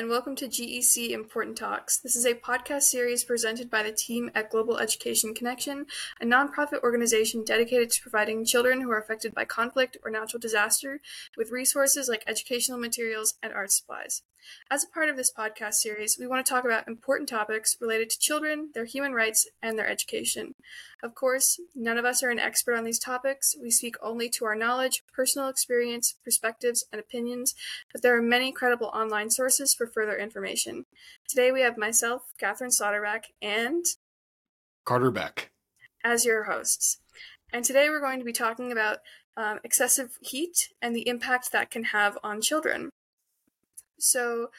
and 0.00 0.08
welcome 0.08 0.34
to 0.34 0.48
GEC 0.48 1.10
Important 1.10 1.58
Talks. 1.58 1.98
This 1.98 2.16
is 2.16 2.24
a 2.24 2.32
podcast 2.32 2.84
series 2.84 3.22
presented 3.22 3.68
by 3.68 3.82
the 3.82 3.92
team 3.92 4.30
at 4.34 4.48
Global 4.48 4.78
Education 4.78 5.34
Connection, 5.34 5.84
a 6.22 6.24
nonprofit 6.24 6.82
organization 6.82 7.44
dedicated 7.44 7.90
to 7.90 8.00
providing 8.00 8.46
children 8.46 8.80
who 8.80 8.90
are 8.90 8.98
affected 8.98 9.34
by 9.34 9.44
conflict 9.44 9.98
or 10.02 10.10
natural 10.10 10.40
disaster 10.40 11.02
with 11.36 11.50
resources 11.50 12.08
like 12.08 12.24
educational 12.26 12.78
materials 12.78 13.34
and 13.42 13.52
art 13.52 13.72
supplies. 13.72 14.22
As 14.70 14.84
a 14.84 14.88
part 14.88 15.08
of 15.08 15.16
this 15.16 15.32
podcast 15.32 15.74
series, 15.74 16.18
we 16.18 16.26
want 16.26 16.44
to 16.44 16.50
talk 16.50 16.64
about 16.64 16.88
important 16.88 17.28
topics 17.28 17.76
related 17.80 18.10
to 18.10 18.18
children, 18.18 18.70
their 18.74 18.84
human 18.84 19.12
rights, 19.12 19.48
and 19.62 19.78
their 19.78 19.88
education. 19.88 20.54
Of 21.02 21.14
course, 21.14 21.60
none 21.74 21.98
of 21.98 22.04
us 22.04 22.22
are 22.22 22.30
an 22.30 22.38
expert 22.38 22.76
on 22.76 22.84
these 22.84 22.98
topics. 22.98 23.56
We 23.60 23.70
speak 23.70 23.96
only 24.02 24.28
to 24.30 24.44
our 24.44 24.54
knowledge, 24.54 25.02
personal 25.12 25.48
experience, 25.48 26.14
perspectives, 26.24 26.84
and 26.92 27.00
opinions, 27.00 27.54
but 27.92 28.02
there 28.02 28.16
are 28.16 28.22
many 28.22 28.52
credible 28.52 28.88
online 28.88 29.30
sources 29.30 29.74
for 29.74 29.86
further 29.86 30.16
information. 30.16 30.86
Today 31.28 31.52
we 31.52 31.62
have 31.62 31.76
myself, 31.76 32.32
Kathryn 32.40 32.70
Slotterback, 32.70 33.24
and 33.40 33.84
Carter 34.84 35.10
Beck 35.10 35.50
as 36.04 36.24
your 36.24 36.44
hosts. 36.44 36.98
And 37.52 37.64
today 37.64 37.88
we're 37.88 38.00
going 38.00 38.18
to 38.18 38.24
be 38.24 38.32
talking 38.32 38.70
about 38.70 38.98
um, 39.36 39.58
excessive 39.64 40.18
heat 40.20 40.70
and 40.80 40.94
the 40.94 41.08
impact 41.08 41.52
that 41.52 41.70
can 41.70 41.84
have 41.84 42.18
on 42.22 42.40
children. 42.40 42.90
So, 44.00 44.50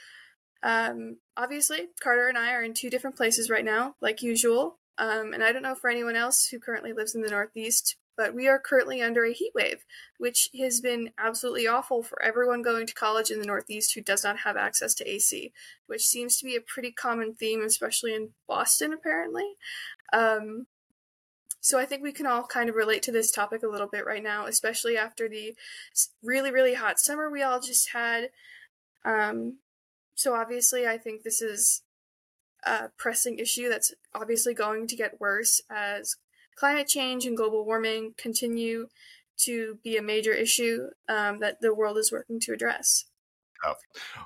um, 0.64 1.18
obviously, 1.36 1.90
Carter 2.02 2.28
and 2.28 2.38
I 2.38 2.54
are 2.54 2.64
in 2.64 2.74
two 2.74 2.90
different 2.90 3.16
places 3.16 3.50
right 3.50 3.66
now, 3.66 3.96
like 4.02 4.22
usual. 4.22 4.80
Um, 4.98 5.34
and 5.34 5.44
I 5.44 5.52
don't 5.52 5.64
know 5.64 5.76
for 5.76 5.90
anyone 5.90 6.16
else 6.16 6.46
who 6.46 6.60
currently 6.60 6.94
lives 6.94 7.16
in 7.16 7.22
the 7.22 7.30
Northeast, 7.30 7.96
but 8.18 8.36
we 8.36 8.48
are 8.48 8.60
currently 8.60 9.02
under 9.02 9.26
a 9.26 9.34
heat 9.34 9.52
wave, 9.56 9.84
which 10.20 10.50
has 10.60 10.82
been 10.82 11.12
absolutely 11.18 11.66
awful 11.66 12.04
for 12.04 12.22
everyone 12.22 12.62
going 12.62 12.86
to 12.86 12.94
college 12.94 13.32
in 13.32 13.40
the 13.40 13.48
Northeast 13.48 13.94
who 13.96 14.02
does 14.02 14.24
not 14.24 14.40
have 14.40 14.58
access 14.58 14.94
to 14.96 15.10
AC, 15.10 15.52
which 15.88 16.06
seems 16.06 16.38
to 16.38 16.46
be 16.46 16.56
a 16.56 16.62
pretty 16.62 16.92
common 16.92 17.34
theme, 17.34 17.64
especially 17.64 18.14
in 18.14 18.30
Boston, 18.48 18.94
apparently. 18.94 19.56
Um, 20.14 20.68
so 21.62 21.80
I 21.80 21.86
think 21.86 22.04
we 22.04 22.12
can 22.12 22.26
all 22.26 22.44
kind 22.44 22.70
of 22.70 22.76
relate 22.76 23.04
to 23.04 23.12
this 23.12 23.32
topic 23.32 23.64
a 23.64 23.68
little 23.68 23.88
bit 23.88 24.06
right 24.06 24.24
now, 24.24 24.46
especially 24.46 24.98
after 24.98 25.30
the 25.30 25.56
really, 26.24 26.52
really 26.52 26.74
hot 26.74 27.00
summer 27.00 27.30
we 27.30 27.44
all 27.44 27.60
just 27.60 27.90
had. 27.92 28.30
Um, 29.06 29.58
so 30.16 30.36
obviously, 30.36 30.88
I 30.88 30.98
think 30.98 31.24
this 31.24 31.42
is 31.42 31.82
a 32.64 32.90
pressing 32.98 33.40
issue 33.40 33.70
that's 33.70 33.94
obviously 34.14 34.54
going 34.54 34.88
to 34.88 34.96
get 34.96 35.20
worse 35.20 35.62
as 35.70 36.16
climate 36.56 36.88
change 36.88 37.26
and 37.26 37.36
global 37.36 37.66
warming 37.66 38.14
continue 38.18 38.88
to 39.38 39.80
be 39.84 39.98
a 39.98 40.02
major 40.02 40.34
issue 40.34 40.88
um, 41.10 41.40
that 41.40 41.62
the 41.62 41.74
world 41.74 41.98
is 41.98 42.12
working 42.12 42.40
to 42.42 42.54
address. 42.54 43.06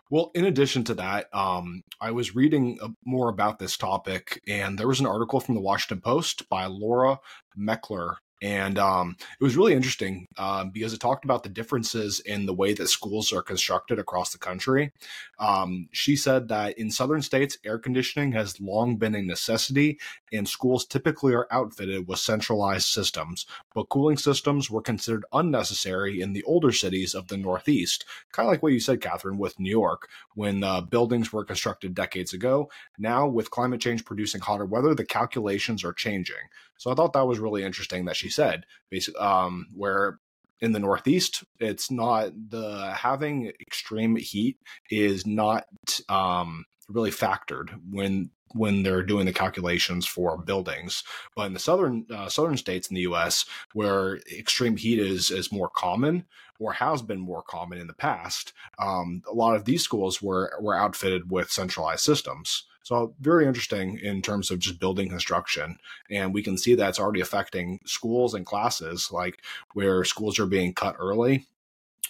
Well, 0.10 0.32
in 0.34 0.46
addition 0.46 0.84
to 0.86 0.94
that, 0.96 1.28
um, 1.34 1.82
I 2.00 2.12
was 2.12 2.36
reading 2.36 2.78
uh, 2.82 2.90
more 3.06 3.30
about 3.30 3.60
this 3.60 3.76
topic, 3.76 4.42
and 4.48 4.78
there 4.78 4.88
was 4.88 5.00
an 5.00 5.06
article 5.06 5.40
from 5.40 5.56
the 5.56 5.62
Washington 5.62 6.02
Post 6.02 6.48
by 6.50 6.66
Laura 6.66 7.20
Meckler 7.58 8.16
and 8.46 8.78
um, 8.78 9.16
it 9.40 9.44
was 9.44 9.58
really 9.58 9.74
interesting 9.74 10.28
um, 10.38 10.70
because 10.70 10.94
it 10.94 11.00
talked 11.00 11.26
about 11.26 11.42
the 11.42 11.50
differences 11.50 12.20
in 12.20 12.46
the 12.46 12.54
way 12.54 12.74
that 12.76 12.90
schools 12.90 13.34
are 13.34 13.42
constructed 13.42 13.98
across 13.98 14.32
the 14.32 14.38
country. 14.38 14.92
Um, 15.40 15.90
she 15.92 16.16
said 16.16 16.48
that 16.50 16.78
in 16.78 16.92
southern 16.92 17.24
states, 17.24 17.58
air 17.66 17.80
conditioning 17.80 18.34
has 18.34 18.62
long 18.62 18.98
been 18.98 19.16
a 19.16 19.22
necessity, 19.24 19.98
and 20.32 20.48
schools 20.48 20.86
typically 20.86 21.34
are 21.34 21.48
outfitted 21.50 22.08
with 22.08 22.20
centralized 22.20 22.86
systems. 22.86 23.48
But 23.74 23.90
cooling 23.90 24.18
systems 24.18 24.70
were 24.70 24.84
considered 24.84 25.26
unnecessary 25.34 26.22
in 26.22 26.34
the 26.34 26.44
older 26.44 26.72
cities 26.72 27.16
of 27.16 27.30
the 27.30 27.38
Northeast, 27.38 28.06
kind 28.32 28.48
of 28.48 28.52
like 28.52 28.62
what 28.62 28.74
you 28.74 28.80
said, 28.80 29.02
Kathryn, 29.02 29.40
with 29.40 29.60
New 29.60 29.72
York, 29.72 30.08
when 30.36 30.64
uh, 30.64 30.82
buildings 30.82 31.34
were 31.34 31.46
constructed 31.46 31.96
decades 31.96 32.32
ago. 32.32 32.70
Now, 33.00 33.28
with 33.28 33.50
climate 33.50 33.82
change 33.82 34.06
producing 34.06 34.42
hotter 34.42 34.66
weather, 34.66 34.94
the 34.94 35.04
calculations 35.04 35.84
are 35.84 35.94
changing. 35.94 36.36
So 36.78 36.92
I 36.92 36.96
thought 36.96 37.14
that 37.14 37.28
was 37.28 37.40
really 37.40 37.64
interesting 37.64 38.06
that 38.06 38.16
she 38.16 38.30
said, 38.30 38.66
basically, 38.90 39.20
um, 39.22 39.68
where 39.74 40.20
in 40.62 40.72
the 40.72 40.80
Northeast, 40.80 41.44
it's 41.60 41.92
not 41.92 42.32
the 42.50 42.94
having 42.94 43.52
extreme 43.60 44.16
heat 44.16 44.58
is 44.90 45.26
not 45.26 45.66
um, 46.10 46.66
really 46.88 47.12
factored 47.12 47.70
when 47.90 48.30
when 48.54 48.84
they're 48.84 49.04
doing 49.04 49.26
the 49.26 49.34
calculations 49.34 50.06
for 50.06 50.38
buildings. 50.38 51.04
But 51.36 51.48
in 51.48 51.54
the 51.54 51.60
southern 51.60 52.06
uh, 52.10 52.30
southern 52.30 52.58
states 52.58 52.90
in 52.90 52.96
the 52.96 53.02
U.S., 53.02 53.46
where 53.74 54.18
extreme 54.32 54.78
heat 54.78 55.00
is 55.00 55.30
is 55.30 55.52
more 55.52 55.70
common 55.70 56.26
or 56.58 56.74
has 56.74 57.02
been 57.02 57.20
more 57.20 57.42
common 57.42 57.80
in 57.80 57.88
the 57.88 57.94
past, 57.94 58.54
um, 58.80 59.22
a 59.30 59.34
lot 59.34 59.56
of 59.56 59.66
these 59.66 59.84
schools 59.84 60.22
were 60.22 60.54
were 60.62 60.76
outfitted 60.76 61.30
with 61.30 61.52
centralized 61.52 62.04
systems. 62.04 62.66
So 62.86 63.16
very 63.20 63.48
interesting 63.48 63.98
in 63.98 64.22
terms 64.22 64.52
of 64.52 64.60
just 64.60 64.80
building 64.80 65.10
construction. 65.10 65.80
And 66.12 66.36
we 66.36 66.44
can 66.44 66.56
see 66.56 66.76
that's 66.76 67.00
already 67.00 67.20
affecting 67.20 67.80
schools 67.84 68.36
and 68.36 68.46
classes, 68.46 69.10
like 69.12 69.42
where 69.74 70.04
schools 70.04 70.38
are 70.38 70.46
being 70.46 70.72
cut 70.72 70.96
early 71.00 71.48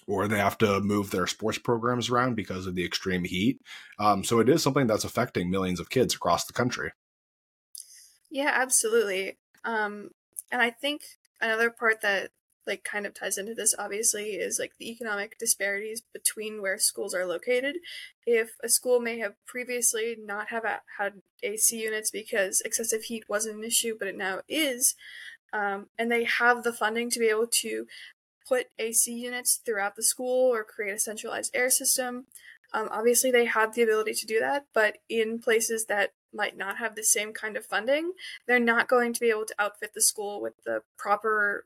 or 0.05 0.27
they 0.27 0.37
have 0.37 0.57
to 0.57 0.81
move 0.81 1.11
their 1.11 1.27
sports 1.27 1.57
programs 1.57 2.09
around 2.09 2.35
because 2.35 2.67
of 2.67 2.75
the 2.75 2.83
extreme 2.83 3.23
heat. 3.23 3.61
Um, 3.99 4.25
so 4.25 4.39
it 4.39 4.49
is 4.49 4.61
something 4.61 4.85
that's 4.85 5.05
affecting 5.05 5.49
millions 5.49 5.79
of 5.79 5.89
kids 5.89 6.13
across 6.13 6.43
the 6.43 6.51
country. 6.51 6.91
Yeah, 8.29 8.51
absolutely. 8.53 9.37
Um, 9.63 10.09
and 10.51 10.61
I 10.61 10.71
think 10.71 11.03
another 11.39 11.69
part 11.69 12.01
that 12.01 12.31
like 12.67 12.83
kind 12.83 13.05
of 13.05 13.13
ties 13.13 13.37
into 13.37 13.53
this 13.53 13.75
obviously 13.77 14.31
is 14.31 14.59
like 14.59 14.73
the 14.77 14.89
economic 14.89 15.37
disparities 15.37 16.01
between 16.13 16.61
where 16.61 16.77
schools 16.77 17.13
are 17.13 17.25
located. 17.25 17.77
If 18.25 18.51
a 18.63 18.69
school 18.69 18.99
may 18.99 19.19
have 19.19 19.33
previously 19.45 20.15
not 20.19 20.49
have 20.49 20.65
a, 20.65 20.81
had 20.97 21.21
ac 21.43 21.77
units 21.77 22.11
because 22.11 22.61
excessive 22.61 23.03
heat 23.03 23.25
wasn't 23.29 23.57
an 23.57 23.63
issue 23.63 23.95
but 23.97 24.07
it 24.07 24.17
now 24.17 24.41
is 24.47 24.95
um, 25.53 25.87
and 25.97 26.11
they 26.11 26.23
have 26.23 26.63
the 26.63 26.73
funding 26.73 27.09
to 27.11 27.19
be 27.19 27.27
able 27.27 27.47
to 27.47 27.85
put 28.47 28.67
ac 28.79 29.11
units 29.11 29.61
throughout 29.63 29.95
the 29.95 30.03
school 30.03 30.53
or 30.53 30.63
create 30.63 30.95
a 30.95 30.99
centralized 30.99 31.55
air 31.55 31.69
system 31.69 32.25
um, 32.73 32.89
obviously 32.91 33.31
they 33.31 33.45
have 33.45 33.75
the 33.75 33.83
ability 33.83 34.13
to 34.13 34.25
do 34.25 34.39
that 34.39 34.65
but 34.73 34.97
in 35.07 35.39
places 35.39 35.85
that 35.85 36.13
might 36.35 36.57
not 36.57 36.77
have 36.77 36.95
the 36.95 37.03
same 37.03 37.33
kind 37.33 37.55
of 37.55 37.65
funding, 37.65 38.11
they're 38.45 38.59
not 38.59 38.87
going 38.87 39.13
to 39.13 39.19
be 39.19 39.29
able 39.29 39.45
to 39.45 39.55
outfit 39.57 39.93
the 39.95 40.01
school 40.01 40.41
with 40.41 40.53
the 40.65 40.81
proper 40.97 41.65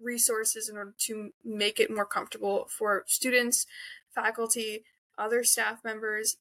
resources 0.00 0.68
in 0.68 0.76
order 0.76 0.94
to 1.06 1.30
make 1.44 1.80
it 1.80 1.90
more 1.90 2.06
comfortable 2.06 2.68
for 2.76 3.04
students, 3.06 3.66
faculty, 4.14 4.84
other 5.18 5.44
staff 5.44 5.80
members 5.84 6.36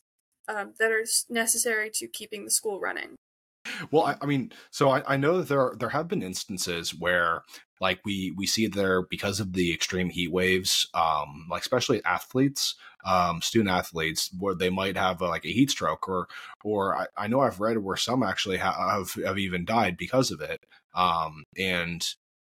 um, 0.47 0.73
that 0.79 0.91
are 0.91 1.05
necessary 1.29 1.89
to 1.93 2.07
keeping 2.07 2.45
the 2.45 2.51
school 2.51 2.79
running. 2.79 3.15
Well, 3.91 4.03
I, 4.03 4.17
I 4.21 4.25
mean, 4.25 4.51
so 4.71 4.89
I, 4.89 5.13
I, 5.13 5.17
know 5.17 5.37
that 5.37 5.47
there 5.47 5.73
there 5.77 5.89
have 5.89 6.09
been 6.09 6.21
instances 6.21 6.93
where, 6.93 7.43
like, 7.79 8.01
we 8.03 8.33
we 8.35 8.45
see 8.45 8.67
there 8.67 9.03
because 9.03 9.39
of 9.39 9.53
the 9.53 9.73
extreme 9.73 10.09
heat 10.09 10.31
waves, 10.31 10.89
um, 10.93 11.47
like 11.49 11.61
especially 11.61 12.03
athletes, 12.03 12.75
um, 13.05 13.41
student 13.41 13.69
athletes, 13.69 14.29
where 14.37 14.53
they 14.53 14.69
might 14.69 14.97
have 14.97 15.21
a, 15.21 15.27
like 15.27 15.45
a 15.45 15.51
heat 15.51 15.71
stroke, 15.71 16.09
or 16.09 16.27
or 16.61 16.95
I, 16.95 17.07
I 17.17 17.27
know 17.27 17.39
I've 17.39 17.61
read 17.61 17.77
where 17.77 17.95
some 17.95 18.21
actually 18.21 18.57
have 18.57 19.13
have 19.25 19.39
even 19.39 19.63
died 19.63 19.95
because 19.95 20.29
of 20.29 20.41
it. 20.41 20.65
Um, 20.93 21.45
and 21.57 22.05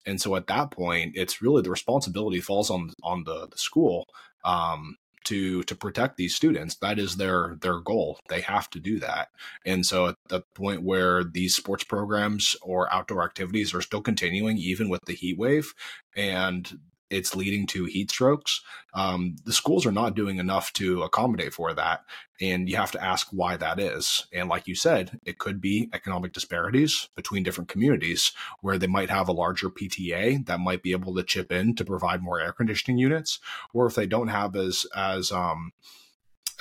and 0.06 0.22
so 0.22 0.36
at 0.36 0.48
that 0.48 0.72
point 0.72 1.14
it's 1.16 1.42
really 1.42 1.62
the 1.62 1.70
responsibility 1.70 2.40
falls 2.40 2.70
on 2.70 2.92
on 3.04 3.24
the, 3.24 3.48
the 3.48 3.58
school 3.58 4.06
um, 4.44 4.98
to 5.26 5.64
to 5.64 5.76
protect 5.76 6.18
these 6.18 6.36
students. 6.36 6.76
That 6.76 7.00
is 7.00 7.18
their 7.18 7.58
their 7.62 7.80
goal. 7.80 8.20
They 8.30 8.42
have 8.42 8.70
to 8.72 8.80
do 8.80 9.00
that. 9.00 9.30
And 9.66 9.86
so 9.86 10.08
at 10.08 10.16
the 10.28 10.42
point 10.54 10.84
where 10.84 11.24
these 11.24 11.56
sports 11.56 11.84
programs 11.84 12.56
or 12.62 12.94
outdoor 12.94 13.24
activities 13.24 13.74
are 13.74 13.82
still 13.82 14.02
continuing 14.02 14.58
even 14.58 14.90
with 14.90 15.02
the 15.06 15.14
heat 15.14 15.38
wave 15.38 15.74
and 16.16 16.80
it's 17.14 17.36
leading 17.36 17.68
to 17.68 17.86
heat 17.86 18.12
strokes. 18.12 18.62
Um, 18.94 19.36
the 19.46 19.54
schools 19.54 19.86
are 19.86 19.92
not 19.92 20.16
doing 20.16 20.38
enough 20.38 20.74
to 20.74 21.04
accommodate 21.04 21.54
for 21.54 21.74
that. 21.74 22.06
And 22.42 22.68
you 22.68 22.76
have 22.76 22.92
to 22.92 23.04
ask 23.04 23.28
why 23.32 23.56
that 23.58 23.80
is. 23.80 24.26
And 24.34 24.50
like 24.50 24.68
you 24.68 24.76
said, 24.76 25.20
it 25.24 25.38
could 25.38 25.62
be 25.62 25.90
economic 25.94 26.34
disparities 26.34 27.10
between 27.16 27.44
different 27.44 27.70
communities 27.70 28.32
where 28.62 28.78
they 28.78 28.88
might 28.88 29.10
have 29.10 29.28
a 29.28 29.34
larger 29.34 29.70
PTA 29.70 30.46
that 30.48 30.60
might 30.60 30.84
be 30.84 30.92
able 30.92 31.16
to 31.16 31.24
chip 31.24 31.52
in 31.52 31.76
to 31.76 31.86
provide 31.86 32.22
more 32.22 32.42
air 32.42 32.52
conditioning 32.52 32.98
units, 32.98 33.40
or 33.74 33.86
if 33.86 33.96
they 33.96 34.08
don't 34.08 34.28
have 34.30 34.56
as, 34.56 34.86
as, 34.96 35.32
um, 35.32 35.72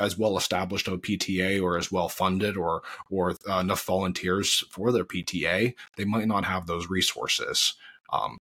as 0.01 0.19
well 0.19 0.37
established 0.37 0.89
a 0.89 0.97
PTA 0.97 1.63
or 1.63 1.77
as 1.77 1.93
well 1.93 2.09
funded 2.09 2.57
or 2.57 2.83
or 3.11 3.37
uh, 3.49 3.59
enough 3.59 3.85
volunteers 3.85 4.65
for 4.71 4.91
their 4.91 5.05
PTA, 5.05 5.75
they 5.97 6.05
might 6.05 6.27
not 6.27 6.45
have 6.45 6.67
those 6.67 6.89
resources. 6.89 7.75
Um, 8.13 8.39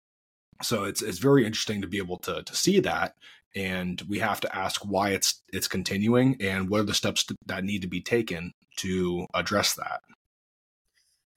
so 0.62 0.84
it's 0.84 1.02
it's 1.02 1.20
very 1.20 1.46
interesting 1.46 1.82
to 1.82 1.88
be 1.88 1.98
able 1.98 2.18
to 2.18 2.44
to 2.44 2.56
see 2.56 2.80
that 2.80 3.16
and 3.56 4.02
we 4.08 4.20
have 4.20 4.40
to 4.40 4.56
ask 4.56 4.82
why 4.82 5.10
it's 5.10 5.42
it's 5.52 5.68
continuing 5.68 6.36
and 6.40 6.70
what 6.70 6.82
are 6.82 6.86
the 6.86 6.94
steps 6.94 7.26
that 7.46 7.64
need 7.64 7.82
to 7.82 7.88
be 7.88 8.02
taken 8.02 8.54
to 8.76 9.26
address 9.34 9.74
that 9.74 10.02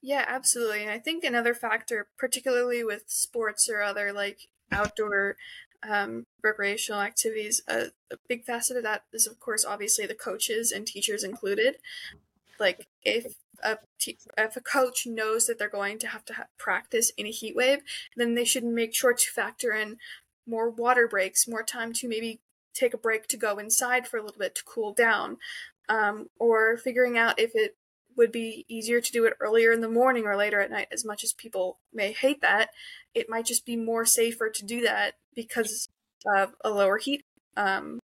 yeah 0.01 0.25
absolutely 0.27 0.81
and 0.81 0.91
i 0.91 0.99
think 0.99 1.23
another 1.23 1.53
factor 1.53 2.07
particularly 2.17 2.83
with 2.83 3.03
sports 3.07 3.69
or 3.69 3.81
other 3.81 4.11
like 4.13 4.47
outdoor 4.71 5.35
um, 5.87 6.25
recreational 6.43 7.01
activities, 7.01 7.61
a, 7.67 7.87
a 8.11 8.17
big 8.27 8.43
facet 8.43 8.77
of 8.77 8.83
that 8.83 9.03
is, 9.13 9.27
of 9.27 9.39
course, 9.39 9.65
obviously 9.65 10.05
the 10.05 10.13
coaches 10.13 10.71
and 10.71 10.85
teachers 10.85 11.23
included. 11.23 11.77
Like 12.61 12.87
if 13.03 13.35
a 13.63 13.77
if 14.37 14.55
a 14.55 14.61
coach 14.61 15.05
knows 15.05 15.47
that 15.47 15.59
they're 15.59 15.69
going 15.69 15.99
to 15.99 16.07
have 16.07 16.23
to 16.25 16.33
ha- 16.33 16.47
practice 16.57 17.11
in 17.17 17.25
a 17.25 17.31
heat 17.31 17.55
wave, 17.55 17.79
then 18.15 18.35
they 18.35 18.45
should 18.45 18.63
make 18.63 18.93
sure 18.93 19.13
to 19.13 19.31
factor 19.31 19.73
in 19.73 19.97
more 20.47 20.69
water 20.69 21.07
breaks, 21.07 21.47
more 21.47 21.63
time 21.63 21.91
to 21.93 22.07
maybe 22.07 22.39
take 22.73 22.93
a 22.93 22.97
break 22.97 23.27
to 23.27 23.37
go 23.37 23.57
inside 23.57 24.07
for 24.07 24.17
a 24.17 24.23
little 24.23 24.39
bit 24.39 24.55
to 24.55 24.63
cool 24.63 24.93
down, 24.93 25.37
um, 25.89 26.29
or 26.39 26.77
figuring 26.77 27.17
out 27.17 27.39
if 27.39 27.51
it 27.53 27.75
would 28.17 28.31
be 28.31 28.65
easier 28.67 29.01
to 29.01 29.11
do 29.11 29.25
it 29.25 29.33
earlier 29.39 29.71
in 29.71 29.81
the 29.81 29.89
morning 29.89 30.25
or 30.25 30.35
later 30.35 30.59
at 30.61 30.71
night. 30.71 30.87
As 30.91 31.05
much 31.05 31.23
as 31.23 31.33
people 31.33 31.79
may 31.93 32.11
hate 32.11 32.41
that, 32.41 32.69
it 33.13 33.29
might 33.29 33.45
just 33.45 33.65
be 33.65 33.75
more 33.75 34.05
safer 34.05 34.49
to 34.49 34.65
do 34.65 34.81
that 34.81 35.15
because 35.35 35.87
of 36.35 36.53
a 36.63 36.69
lower 36.69 36.97
heat 36.97 37.23
um, 37.57 37.99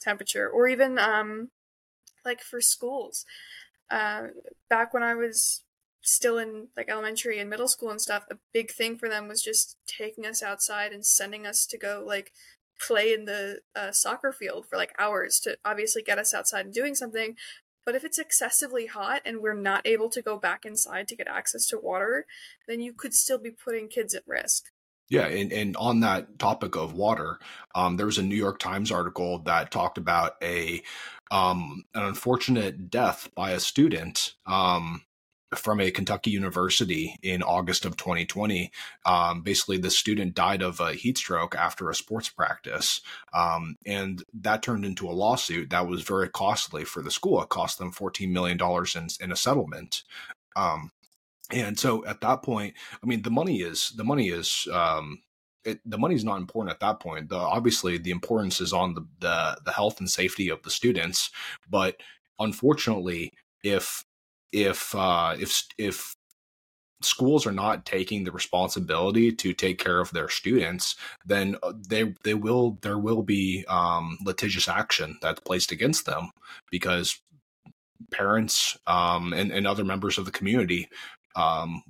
temperature, 0.00 0.48
or 0.48 0.68
even 0.68 0.98
um, 0.98 1.50
like 2.24 2.40
for 2.40 2.60
schools. 2.60 3.24
Uh, 3.90 4.28
back 4.68 4.94
when 4.94 5.02
I 5.02 5.14
was 5.14 5.64
still 6.02 6.38
in 6.38 6.68
like 6.76 6.90
elementary 6.90 7.38
and 7.38 7.48
middle 7.48 7.68
school 7.68 7.90
and 7.90 8.00
stuff, 8.00 8.24
a 8.30 8.36
big 8.52 8.70
thing 8.70 8.96
for 8.96 9.08
them 9.08 9.28
was 9.28 9.42
just 9.42 9.76
taking 9.86 10.26
us 10.26 10.42
outside 10.42 10.92
and 10.92 11.06
sending 11.06 11.46
us 11.46 11.66
to 11.66 11.78
go 11.78 12.02
like 12.06 12.32
play 12.80 13.12
in 13.12 13.24
the 13.26 13.60
uh, 13.76 13.92
soccer 13.92 14.32
field 14.32 14.66
for 14.68 14.76
like 14.76 14.94
hours 14.98 15.38
to 15.40 15.56
obviously 15.64 16.02
get 16.02 16.18
us 16.18 16.34
outside 16.34 16.64
and 16.66 16.74
doing 16.74 16.94
something. 16.94 17.36
But 17.84 17.94
if 17.94 18.04
it's 18.04 18.18
excessively 18.18 18.86
hot 18.86 19.22
and 19.24 19.40
we're 19.40 19.54
not 19.54 19.86
able 19.86 20.08
to 20.10 20.22
go 20.22 20.38
back 20.38 20.64
inside 20.64 21.08
to 21.08 21.16
get 21.16 21.28
access 21.28 21.66
to 21.68 21.78
water, 21.78 22.26
then 22.68 22.80
you 22.80 22.92
could 22.92 23.14
still 23.14 23.38
be 23.38 23.50
putting 23.50 23.88
kids 23.88 24.14
at 24.14 24.22
risk. 24.26 24.66
Yeah, 25.08 25.26
and, 25.26 25.52
and 25.52 25.76
on 25.76 26.00
that 26.00 26.38
topic 26.38 26.74
of 26.74 26.94
water, 26.94 27.38
um, 27.74 27.96
there 27.96 28.06
was 28.06 28.18
a 28.18 28.22
New 28.22 28.36
York 28.36 28.58
Times 28.58 28.90
article 28.90 29.40
that 29.40 29.70
talked 29.70 29.98
about 29.98 30.36
a 30.42 30.82
um, 31.32 31.84
an 31.94 32.04
unfortunate 32.04 32.90
death 32.90 33.30
by 33.34 33.52
a 33.52 33.58
student 33.58 34.34
um, 34.46 35.02
from 35.56 35.80
a 35.80 35.90
Kentucky 35.90 36.30
university 36.30 37.16
in 37.22 37.42
August 37.42 37.86
of 37.86 37.96
2020. 37.96 38.70
Um, 39.06 39.40
basically, 39.40 39.78
the 39.78 39.90
student 39.90 40.34
died 40.34 40.60
of 40.60 40.78
a 40.78 40.92
heat 40.92 41.16
stroke 41.16 41.54
after 41.54 41.88
a 41.88 41.94
sports 41.94 42.28
practice. 42.28 43.00
Um, 43.32 43.76
and 43.86 44.22
that 44.34 44.62
turned 44.62 44.84
into 44.84 45.08
a 45.08 45.12
lawsuit 45.12 45.70
that 45.70 45.88
was 45.88 46.02
very 46.02 46.28
costly 46.28 46.84
for 46.84 47.02
the 47.02 47.10
school. 47.10 47.42
It 47.42 47.48
cost 47.48 47.78
them 47.78 47.92
$14 47.92 48.30
million 48.30 48.58
in, 48.94 49.24
in 49.24 49.32
a 49.32 49.36
settlement. 49.36 50.02
Um, 50.54 50.90
and 51.50 51.78
so 51.78 52.04
at 52.04 52.20
that 52.20 52.42
point, 52.42 52.74
I 53.02 53.06
mean, 53.06 53.22
the 53.22 53.30
money 53.30 53.62
is 53.62 53.92
the 53.96 54.04
money 54.04 54.28
is 54.28 54.68
um, 54.70 55.22
it, 55.64 55.80
the 55.84 55.98
money's 55.98 56.24
not 56.24 56.38
important 56.38 56.74
at 56.74 56.80
that 56.80 57.00
point. 57.00 57.28
The, 57.28 57.36
obviously, 57.36 57.98
the 57.98 58.10
importance 58.10 58.60
is 58.60 58.72
on 58.72 58.94
the, 58.94 59.06
the 59.20 59.58
the 59.64 59.72
health 59.72 60.00
and 60.00 60.10
safety 60.10 60.48
of 60.48 60.62
the 60.62 60.70
students. 60.70 61.30
But 61.68 61.96
unfortunately, 62.38 63.32
if 63.62 64.04
if 64.52 64.94
uh, 64.94 65.36
if 65.38 65.64
if 65.78 66.16
schools 67.04 67.46
are 67.46 67.52
not 67.52 67.84
taking 67.84 68.24
the 68.24 68.32
responsibility 68.32 69.32
to 69.32 69.52
take 69.52 69.78
care 69.78 70.00
of 70.00 70.10
their 70.12 70.28
students, 70.28 70.96
then 71.24 71.56
uh, 71.62 71.72
they 71.88 72.14
they 72.24 72.34
will 72.34 72.78
there 72.82 72.98
will 72.98 73.22
be 73.22 73.64
um, 73.68 74.18
litigious 74.24 74.68
action 74.68 75.18
that's 75.22 75.40
placed 75.40 75.72
against 75.72 76.06
them 76.06 76.30
because 76.70 77.20
parents 78.10 78.76
um, 78.86 79.32
and, 79.32 79.52
and 79.52 79.66
other 79.66 79.84
members 79.84 80.18
of 80.18 80.24
the 80.24 80.30
community 80.30 80.88
um, 81.36 81.82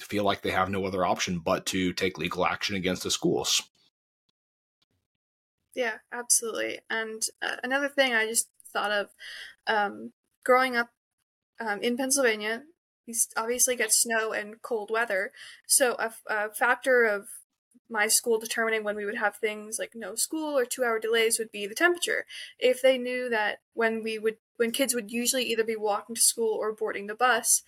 feel 0.00 0.24
like 0.24 0.42
they 0.42 0.50
have 0.50 0.70
no 0.70 0.84
other 0.84 1.04
option 1.04 1.38
but 1.38 1.66
to 1.66 1.92
take 1.92 2.18
legal 2.18 2.46
action 2.46 2.76
against 2.76 3.02
the 3.02 3.10
schools. 3.10 3.62
Yeah, 5.74 5.98
absolutely. 6.12 6.80
And 6.90 7.22
uh, 7.42 7.56
another 7.62 7.88
thing 7.88 8.12
I 8.12 8.26
just 8.26 8.48
thought 8.72 8.90
of 8.90 9.08
um, 9.66 10.12
growing 10.44 10.76
up 10.76 10.88
um, 11.60 11.80
in 11.82 11.96
Pennsylvania, 11.96 12.62
we 13.06 13.14
obviously 13.36 13.76
get 13.76 13.92
snow 13.92 14.32
and 14.32 14.60
cold 14.62 14.90
weather. 14.92 15.32
So, 15.66 15.96
a, 15.98 16.12
a 16.28 16.52
factor 16.52 17.04
of 17.04 17.28
my 17.90 18.06
school 18.06 18.38
determining 18.38 18.84
when 18.84 18.96
we 18.96 19.04
would 19.04 19.16
have 19.16 19.36
things 19.36 19.78
like 19.78 19.92
no 19.94 20.14
school 20.14 20.58
or 20.58 20.64
two 20.64 20.84
hour 20.84 20.98
delays 20.98 21.38
would 21.38 21.50
be 21.50 21.66
the 21.66 21.74
temperature. 21.74 22.26
If 22.58 22.82
they 22.82 22.98
knew 22.98 23.28
that 23.30 23.58
when 23.74 24.02
we 24.02 24.18
would 24.18 24.36
when 24.56 24.72
kids 24.72 24.94
would 24.94 25.10
usually 25.10 25.44
either 25.44 25.64
be 25.64 25.76
walking 25.76 26.16
to 26.16 26.20
school 26.20 26.52
or 26.52 26.74
boarding 26.74 27.06
the 27.06 27.14
bus, 27.14 27.62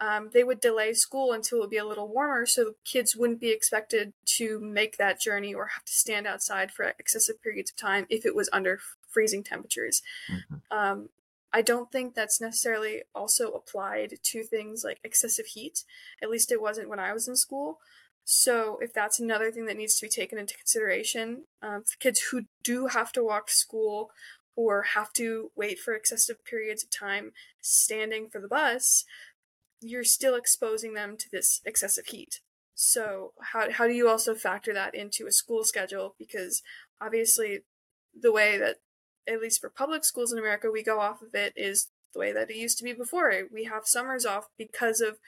um, 0.00 0.30
they 0.32 0.44
would 0.44 0.60
delay 0.60 0.92
school 0.92 1.32
until 1.32 1.58
it 1.58 1.60
would 1.62 1.70
be 1.70 1.76
a 1.76 1.86
little 1.86 2.08
warmer 2.08 2.46
so 2.46 2.74
kids 2.84 3.16
wouldn't 3.16 3.40
be 3.40 3.50
expected 3.50 4.12
to 4.24 4.60
make 4.60 4.96
that 4.96 5.20
journey 5.20 5.52
or 5.52 5.66
have 5.66 5.84
to 5.84 5.92
stand 5.92 6.26
outside 6.26 6.70
for 6.70 6.84
excessive 6.98 7.42
periods 7.42 7.70
of 7.70 7.76
time 7.76 8.06
if 8.08 8.24
it 8.24 8.34
was 8.34 8.48
under 8.52 8.78
freezing 9.08 9.42
temperatures. 9.42 10.02
Mm-hmm. 10.30 10.76
Um, 10.76 11.08
I 11.52 11.62
don't 11.62 11.90
think 11.90 12.14
that's 12.14 12.40
necessarily 12.40 13.02
also 13.14 13.52
applied 13.52 14.14
to 14.22 14.42
things 14.44 14.84
like 14.84 15.00
excessive 15.02 15.46
heat. 15.46 15.84
At 16.22 16.30
least 16.30 16.52
it 16.52 16.60
wasn't 16.60 16.90
when 16.90 17.00
I 17.00 17.12
was 17.12 17.26
in 17.26 17.36
school. 17.36 17.78
So, 18.30 18.78
if 18.82 18.92
that's 18.92 19.18
another 19.18 19.50
thing 19.50 19.64
that 19.66 19.78
needs 19.78 19.98
to 19.98 20.04
be 20.04 20.10
taken 20.10 20.36
into 20.36 20.54
consideration 20.54 21.44
um, 21.62 21.84
for 21.84 21.96
kids 21.98 22.20
who 22.30 22.42
do 22.62 22.88
have 22.88 23.10
to 23.12 23.24
walk 23.24 23.46
to 23.46 23.54
school 23.54 24.10
or 24.54 24.82
have 24.94 25.12
to 25.14 25.50
wait 25.56 25.78
for 25.78 25.94
excessive 25.94 26.44
periods 26.44 26.82
of 26.82 26.90
time 26.90 27.32
standing 27.62 28.28
for 28.28 28.40
the 28.40 28.48
bus, 28.48 29.04
you're 29.80 30.04
still 30.04 30.34
exposing 30.34 30.94
them 30.94 31.16
to 31.16 31.26
this 31.30 31.60
excessive 31.64 32.06
heat. 32.06 32.40
So 32.74 33.32
how 33.52 33.70
how 33.70 33.86
do 33.86 33.92
you 33.92 34.08
also 34.08 34.34
factor 34.34 34.72
that 34.74 34.94
into 34.94 35.26
a 35.26 35.32
school 35.32 35.64
schedule? 35.64 36.14
Because 36.18 36.62
obviously, 37.00 37.60
the 38.18 38.32
way 38.32 38.58
that 38.58 38.76
at 39.26 39.40
least 39.40 39.60
for 39.60 39.68
public 39.68 40.04
schools 40.04 40.32
in 40.32 40.38
America 40.38 40.70
we 40.70 40.82
go 40.82 41.00
off 41.00 41.20
of 41.22 41.34
it 41.34 41.52
is 41.56 41.88
the 42.12 42.18
way 42.18 42.32
that 42.32 42.50
it 42.50 42.56
used 42.56 42.78
to 42.78 42.84
be 42.84 42.92
before. 42.92 43.32
We 43.52 43.64
have 43.64 43.86
summers 43.86 44.24
off 44.24 44.48
because 44.56 45.00
of 45.00 45.18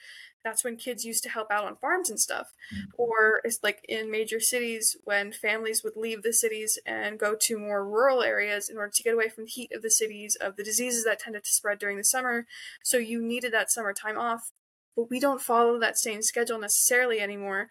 that's 0.43 0.63
when 0.63 0.75
kids 0.75 1.05
used 1.05 1.23
to 1.23 1.29
help 1.29 1.51
out 1.51 1.65
on 1.65 1.75
farms 1.75 2.09
and 2.09 2.19
stuff. 2.19 2.47
Mm-hmm. 2.73 2.89
Or 2.97 3.41
it's 3.43 3.59
like 3.61 3.85
in 3.87 4.09
major 4.09 4.39
cities 4.39 4.97
when 5.03 5.31
families 5.31 5.83
would 5.83 5.95
leave 5.95 6.23
the 6.23 6.33
cities 6.33 6.79
and 6.85 7.19
go 7.19 7.35
to 7.39 7.59
more 7.59 7.85
rural 7.85 8.23
areas 8.23 8.69
in 8.69 8.77
order 8.77 8.91
to 8.95 9.03
get 9.03 9.13
away 9.13 9.29
from 9.29 9.45
the 9.45 9.51
heat 9.51 9.71
of 9.71 9.81
the 9.81 9.91
cities, 9.91 10.35
of 10.35 10.55
the 10.55 10.63
diseases 10.63 11.05
that 11.05 11.19
tended 11.19 11.43
to 11.43 11.51
spread 11.51 11.79
during 11.79 11.97
the 11.97 12.03
summer. 12.03 12.47
So 12.83 12.97
you 12.97 13.21
needed 13.21 13.53
that 13.53 13.71
summer 13.71 13.93
time 13.93 14.17
off. 14.17 14.51
But 14.95 15.09
we 15.09 15.19
don't 15.19 15.41
follow 15.41 15.79
that 15.79 15.97
same 15.97 16.21
schedule 16.21 16.59
necessarily 16.59 17.21
anymore. 17.21 17.69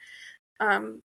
Um, 0.58 1.02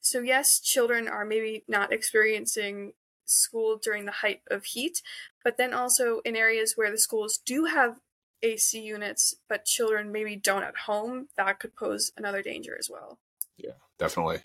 so 0.00 0.20
yes, 0.20 0.60
children 0.60 1.08
are 1.08 1.24
maybe 1.24 1.64
not 1.68 1.92
experiencing 1.92 2.92
school 3.30 3.78
during 3.82 4.04
the 4.04 4.12
height 4.12 4.42
of 4.50 4.64
heat, 4.64 5.02
but 5.44 5.56
then 5.56 5.72
also 5.72 6.20
in 6.20 6.36
areas 6.36 6.74
where 6.76 6.90
the 6.90 6.98
schools 6.98 7.38
do 7.38 7.66
have 7.66 8.00
AC 8.42 8.80
units, 8.80 9.34
but 9.48 9.64
children 9.64 10.12
maybe 10.12 10.36
don't 10.36 10.62
at 10.62 10.76
home, 10.86 11.28
that 11.36 11.60
could 11.60 11.76
pose 11.76 12.10
another 12.16 12.42
danger 12.42 12.76
as 12.78 12.88
well. 12.90 13.18
Yeah, 13.56 13.72
definitely. 13.98 14.42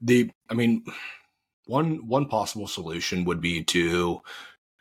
The 0.00 0.30
I 0.48 0.54
mean, 0.54 0.84
one 1.66 2.06
one 2.06 2.26
possible 2.28 2.66
solution 2.66 3.24
would 3.24 3.40
be 3.40 3.64
to 3.64 4.20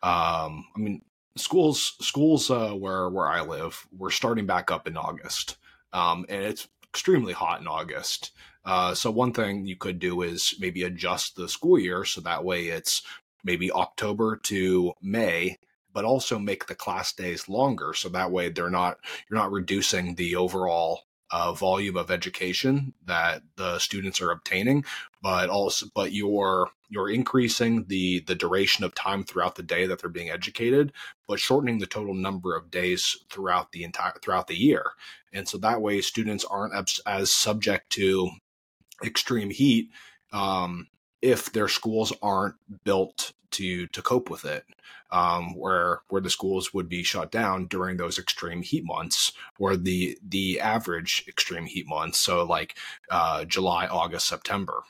um 0.03 0.65
I 0.75 0.79
mean 0.79 1.01
schools 1.37 1.95
schools 1.99 2.49
uh 2.49 2.71
where 2.71 3.09
where 3.09 3.27
I 3.27 3.41
live, 3.41 3.87
we're 3.95 4.11
starting 4.11 4.45
back 4.45 4.71
up 4.71 4.87
in 4.87 4.97
August. 4.97 5.57
Um 5.93 6.25
and 6.29 6.43
it's 6.43 6.67
extremely 6.83 7.33
hot 7.33 7.59
in 7.59 7.67
August. 7.67 8.31
Uh, 8.63 8.95
so 8.95 9.11
one 9.11 9.31
thing 9.31 9.67
you 9.67 9.75
could 9.75 9.99
do 9.99 10.21
is 10.23 10.55
maybe 10.59 10.83
adjust 10.83 11.35
the 11.35 11.47
school 11.47 11.77
year 11.77 12.03
so 12.03 12.19
that 12.21 12.43
way 12.43 12.67
it's 12.67 13.03
maybe 13.45 13.71
October 13.71 14.35
to 14.43 14.93
May, 15.01 15.57
but 15.93 16.03
also 16.03 16.37
make 16.37 16.65
the 16.65 16.75
class 16.75 17.13
days 17.13 17.47
longer. 17.47 17.93
So 17.93 18.09
that 18.09 18.31
way 18.31 18.49
they're 18.49 18.69
not, 18.69 18.97
you're 19.29 19.39
not 19.39 19.51
reducing 19.51 20.15
the 20.15 20.35
overall 20.35 21.03
uh, 21.31 21.53
volume 21.53 21.97
of 21.97 22.11
education 22.11 22.93
that 23.05 23.41
the 23.55 23.79
students 23.79 24.21
are 24.21 24.31
obtaining, 24.31 24.83
but 25.21 25.49
also, 25.49 25.87
but 25.95 26.11
you're, 26.11 26.69
you're 26.89 27.09
increasing 27.09 27.85
the, 27.87 28.19
the 28.27 28.35
duration 28.35 28.83
of 28.83 28.93
time 28.93 29.23
throughout 29.23 29.55
the 29.55 29.63
day 29.63 29.87
that 29.87 30.01
they're 30.01 30.09
being 30.09 30.29
educated, 30.29 30.91
but 31.27 31.39
shortening 31.39 31.79
the 31.79 31.87
total 31.87 32.13
number 32.13 32.55
of 32.55 32.69
days 32.69 33.17
throughout 33.29 33.71
the 33.71 33.83
entire, 33.83 34.13
throughout 34.21 34.47
the 34.47 34.59
year. 34.59 34.91
And 35.33 35.47
so 35.47 35.57
that 35.59 35.81
way 35.81 36.01
students 36.01 36.45
aren't 36.45 36.73
as, 37.07 37.31
subject 37.31 37.89
to 37.91 38.29
extreme 39.03 39.49
heat 39.49 39.89
um, 40.31 40.87
if 41.21 41.51
their 41.51 41.67
schools 41.67 42.13
aren't 42.21 42.55
built 42.83 43.33
to 43.51 43.87
to 43.87 44.01
cope 44.01 44.29
with 44.29 44.45
it 44.45 44.65
um, 45.11 45.55
where 45.55 46.01
where 46.09 46.21
the 46.21 46.29
schools 46.29 46.73
would 46.73 46.89
be 46.89 47.03
shut 47.03 47.31
down 47.31 47.67
during 47.67 47.97
those 47.97 48.17
extreme 48.19 48.61
heat 48.61 48.83
months 48.85 49.31
or 49.59 49.77
the 49.77 50.17
the 50.27 50.59
average 50.59 51.23
extreme 51.27 51.65
heat 51.65 51.87
months 51.87 52.19
so 52.19 52.43
like 52.43 52.77
uh, 53.09 53.45
july 53.45 53.87
august 53.87 54.27
september. 54.27 54.83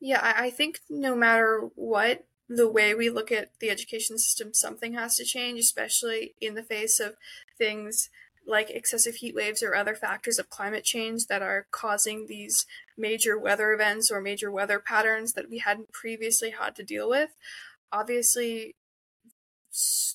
Yeah 0.00 0.20
i 0.36 0.50
think 0.50 0.80
no 0.88 1.16
matter 1.16 1.70
what 1.74 2.26
the 2.48 2.70
way 2.70 2.94
we 2.94 3.10
look 3.10 3.32
at 3.32 3.50
the 3.58 3.68
education 3.68 4.16
system 4.16 4.54
something 4.54 4.94
has 4.94 5.16
to 5.16 5.24
change 5.24 5.58
especially 5.58 6.34
in 6.40 6.54
the 6.54 6.62
face 6.62 7.00
of 7.00 7.16
things 7.58 8.08
like 8.48 8.70
excessive 8.70 9.16
heat 9.16 9.34
waves 9.34 9.62
or 9.62 9.74
other 9.74 9.94
factors 9.94 10.38
of 10.38 10.48
climate 10.48 10.82
change 10.82 11.26
that 11.26 11.42
are 11.42 11.66
causing 11.70 12.26
these 12.26 12.64
major 12.96 13.38
weather 13.38 13.72
events 13.72 14.10
or 14.10 14.20
major 14.20 14.50
weather 14.50 14.80
patterns 14.80 15.34
that 15.34 15.50
we 15.50 15.58
hadn't 15.58 15.92
previously 15.92 16.50
had 16.50 16.74
to 16.74 16.82
deal 16.82 17.08
with. 17.08 17.30
Obviously, 17.92 18.74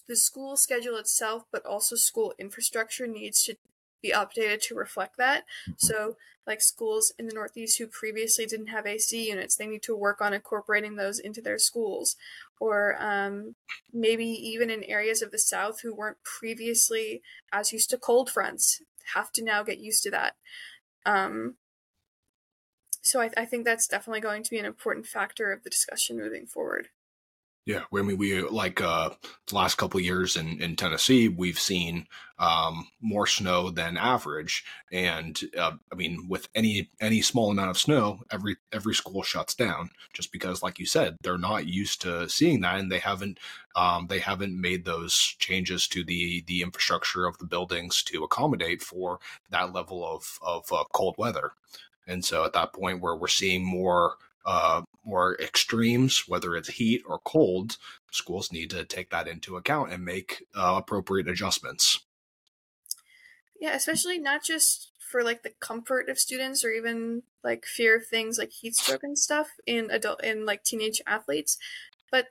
the 0.07 0.15
school 0.15 0.57
schedule 0.57 0.97
itself, 0.97 1.43
but 1.51 1.65
also 1.65 1.95
school 1.95 2.33
infrastructure 2.39 3.07
needs 3.07 3.43
to 3.43 3.55
be 4.01 4.11
updated 4.11 4.61
to 4.61 4.75
reflect 4.75 5.17
that. 5.17 5.43
Mm-hmm. 5.69 5.73
So, 5.77 6.17
like 6.45 6.59
schools 6.59 7.13
in 7.17 7.27
the 7.27 7.33
Northeast 7.33 7.77
who 7.77 7.87
previously 7.87 8.45
didn't 8.45 8.67
have 8.67 8.85
AC 8.85 9.29
units, 9.29 9.55
they 9.55 9.67
need 9.67 9.83
to 9.83 9.95
work 9.95 10.19
on 10.19 10.33
incorporating 10.33 10.95
those 10.95 11.17
into 11.19 11.39
their 11.39 11.57
schools. 11.57 12.17
Or 12.59 12.95
um, 12.99 13.55
maybe 13.91 14.25
even 14.25 14.69
in 14.69 14.83
areas 14.83 15.21
of 15.21 15.31
the 15.31 15.39
South 15.39 15.81
who 15.81 15.93
weren't 15.93 16.23
previously 16.23 17.21
as 17.51 17.73
used 17.73 17.89
to 17.89 17.97
cold 17.97 18.29
fronts 18.29 18.81
have 19.13 19.31
to 19.33 19.43
now 19.43 19.63
get 19.63 19.79
used 19.79 20.03
to 20.03 20.11
that. 20.11 20.35
Um, 21.05 21.55
so 23.01 23.19
I, 23.19 23.29
I 23.35 23.45
think 23.45 23.65
that's 23.65 23.87
definitely 23.87 24.21
going 24.21 24.43
to 24.43 24.49
be 24.49 24.59
an 24.59 24.65
important 24.65 25.05
factor 25.05 25.51
of 25.51 25.63
the 25.63 25.69
discussion 25.69 26.17
moving 26.17 26.45
forward. 26.45 26.87
Yeah, 27.65 27.83
I 27.93 28.01
mean, 28.01 28.17
we 28.17 28.41
like 28.41 28.81
uh, 28.81 29.11
the 29.47 29.55
last 29.55 29.75
couple 29.75 29.97
years 30.01 30.35
in, 30.35 30.61
in 30.61 30.75
Tennessee, 30.75 31.29
we've 31.29 31.59
seen 31.59 32.07
um, 32.37 32.89
more 32.99 33.25
snow 33.25 33.69
than 33.69 33.95
average, 33.95 34.65
and 34.91 35.39
uh, 35.57 35.71
I 35.89 35.95
mean, 35.95 36.27
with 36.27 36.49
any 36.53 36.89
any 36.99 37.21
small 37.21 37.51
amount 37.51 37.69
of 37.69 37.77
snow, 37.77 38.19
every 38.29 38.57
every 38.73 38.93
school 38.93 39.23
shuts 39.23 39.55
down 39.55 39.91
just 40.11 40.33
because, 40.33 40.61
like 40.61 40.77
you 40.77 40.85
said, 40.85 41.15
they're 41.23 41.37
not 41.37 41.65
used 41.65 42.01
to 42.01 42.27
seeing 42.27 42.59
that, 42.61 42.81
and 42.81 42.91
they 42.91 42.99
haven't 42.99 43.39
um, 43.77 44.07
they 44.09 44.19
haven't 44.19 44.59
made 44.59 44.83
those 44.83 45.15
changes 45.39 45.87
to 45.87 46.03
the 46.03 46.43
the 46.47 46.63
infrastructure 46.63 47.25
of 47.25 47.37
the 47.37 47.45
buildings 47.45 48.03
to 48.03 48.25
accommodate 48.25 48.81
for 48.81 49.19
that 49.51 49.71
level 49.71 50.05
of 50.05 50.37
of 50.41 50.65
uh, 50.73 50.83
cold 50.93 51.15
weather. 51.17 51.53
And 52.07 52.25
so, 52.25 52.43
at 52.43 52.51
that 52.53 52.73
point, 52.73 52.99
where 52.99 53.15
we're 53.15 53.29
seeing 53.29 53.63
more 53.63 54.15
uh, 54.45 54.81
more 55.05 55.35
extremes, 55.39 56.27
whether 56.27 56.55
it's 56.55 56.69
heat 56.69 57.03
or 57.07 57.19
cold, 57.19 57.77
schools 58.11 58.51
need 58.51 58.69
to 58.69 58.85
take 58.85 59.09
that 59.09 59.27
into 59.27 59.57
account 59.57 59.91
and 59.91 60.05
make 60.05 60.45
uh, 60.55 60.75
appropriate 60.77 61.27
adjustments. 61.27 61.99
Yeah, 63.59 63.75
especially 63.75 64.17
not 64.17 64.43
just 64.43 64.91
for 64.99 65.23
like 65.23 65.43
the 65.43 65.53
comfort 65.59 66.09
of 66.09 66.19
students 66.19 66.65
or 66.65 66.71
even 66.71 67.23
like 67.43 67.65
fear 67.65 67.97
of 67.97 68.07
things 68.07 68.37
like 68.37 68.51
heat 68.51 68.75
stroke 68.75 69.03
and 69.03 69.17
stuff 69.17 69.51
in 69.67 69.89
adult 69.91 70.23
in 70.23 70.45
like 70.45 70.63
teenage 70.63 71.01
athletes, 71.05 71.57
but 72.11 72.27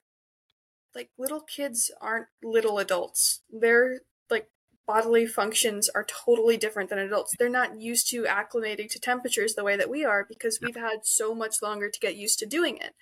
like 0.94 1.10
little 1.16 1.40
kids 1.40 1.90
aren't 2.00 2.26
little 2.42 2.78
adults. 2.78 3.40
They're 3.50 4.00
like 4.30 4.48
bodily 4.86 5.26
functions 5.26 5.88
are 5.88 6.06
totally 6.24 6.56
different 6.56 6.90
than 6.90 6.98
adults. 6.98 7.34
They're 7.38 7.48
not 7.48 7.80
used 7.80 8.08
to 8.10 8.24
acclimating 8.24 8.90
to 8.90 9.00
temperatures 9.00 9.54
the 9.54 9.64
way 9.64 9.76
that 9.76 9.90
we 9.90 10.04
are 10.04 10.26
because 10.28 10.58
we've 10.60 10.76
had 10.76 11.00
so 11.04 11.34
much 11.34 11.56
longer 11.62 11.88
to 11.88 12.00
get 12.00 12.16
used 12.16 12.38
to 12.40 12.46
doing 12.46 12.76
it. 12.76 12.94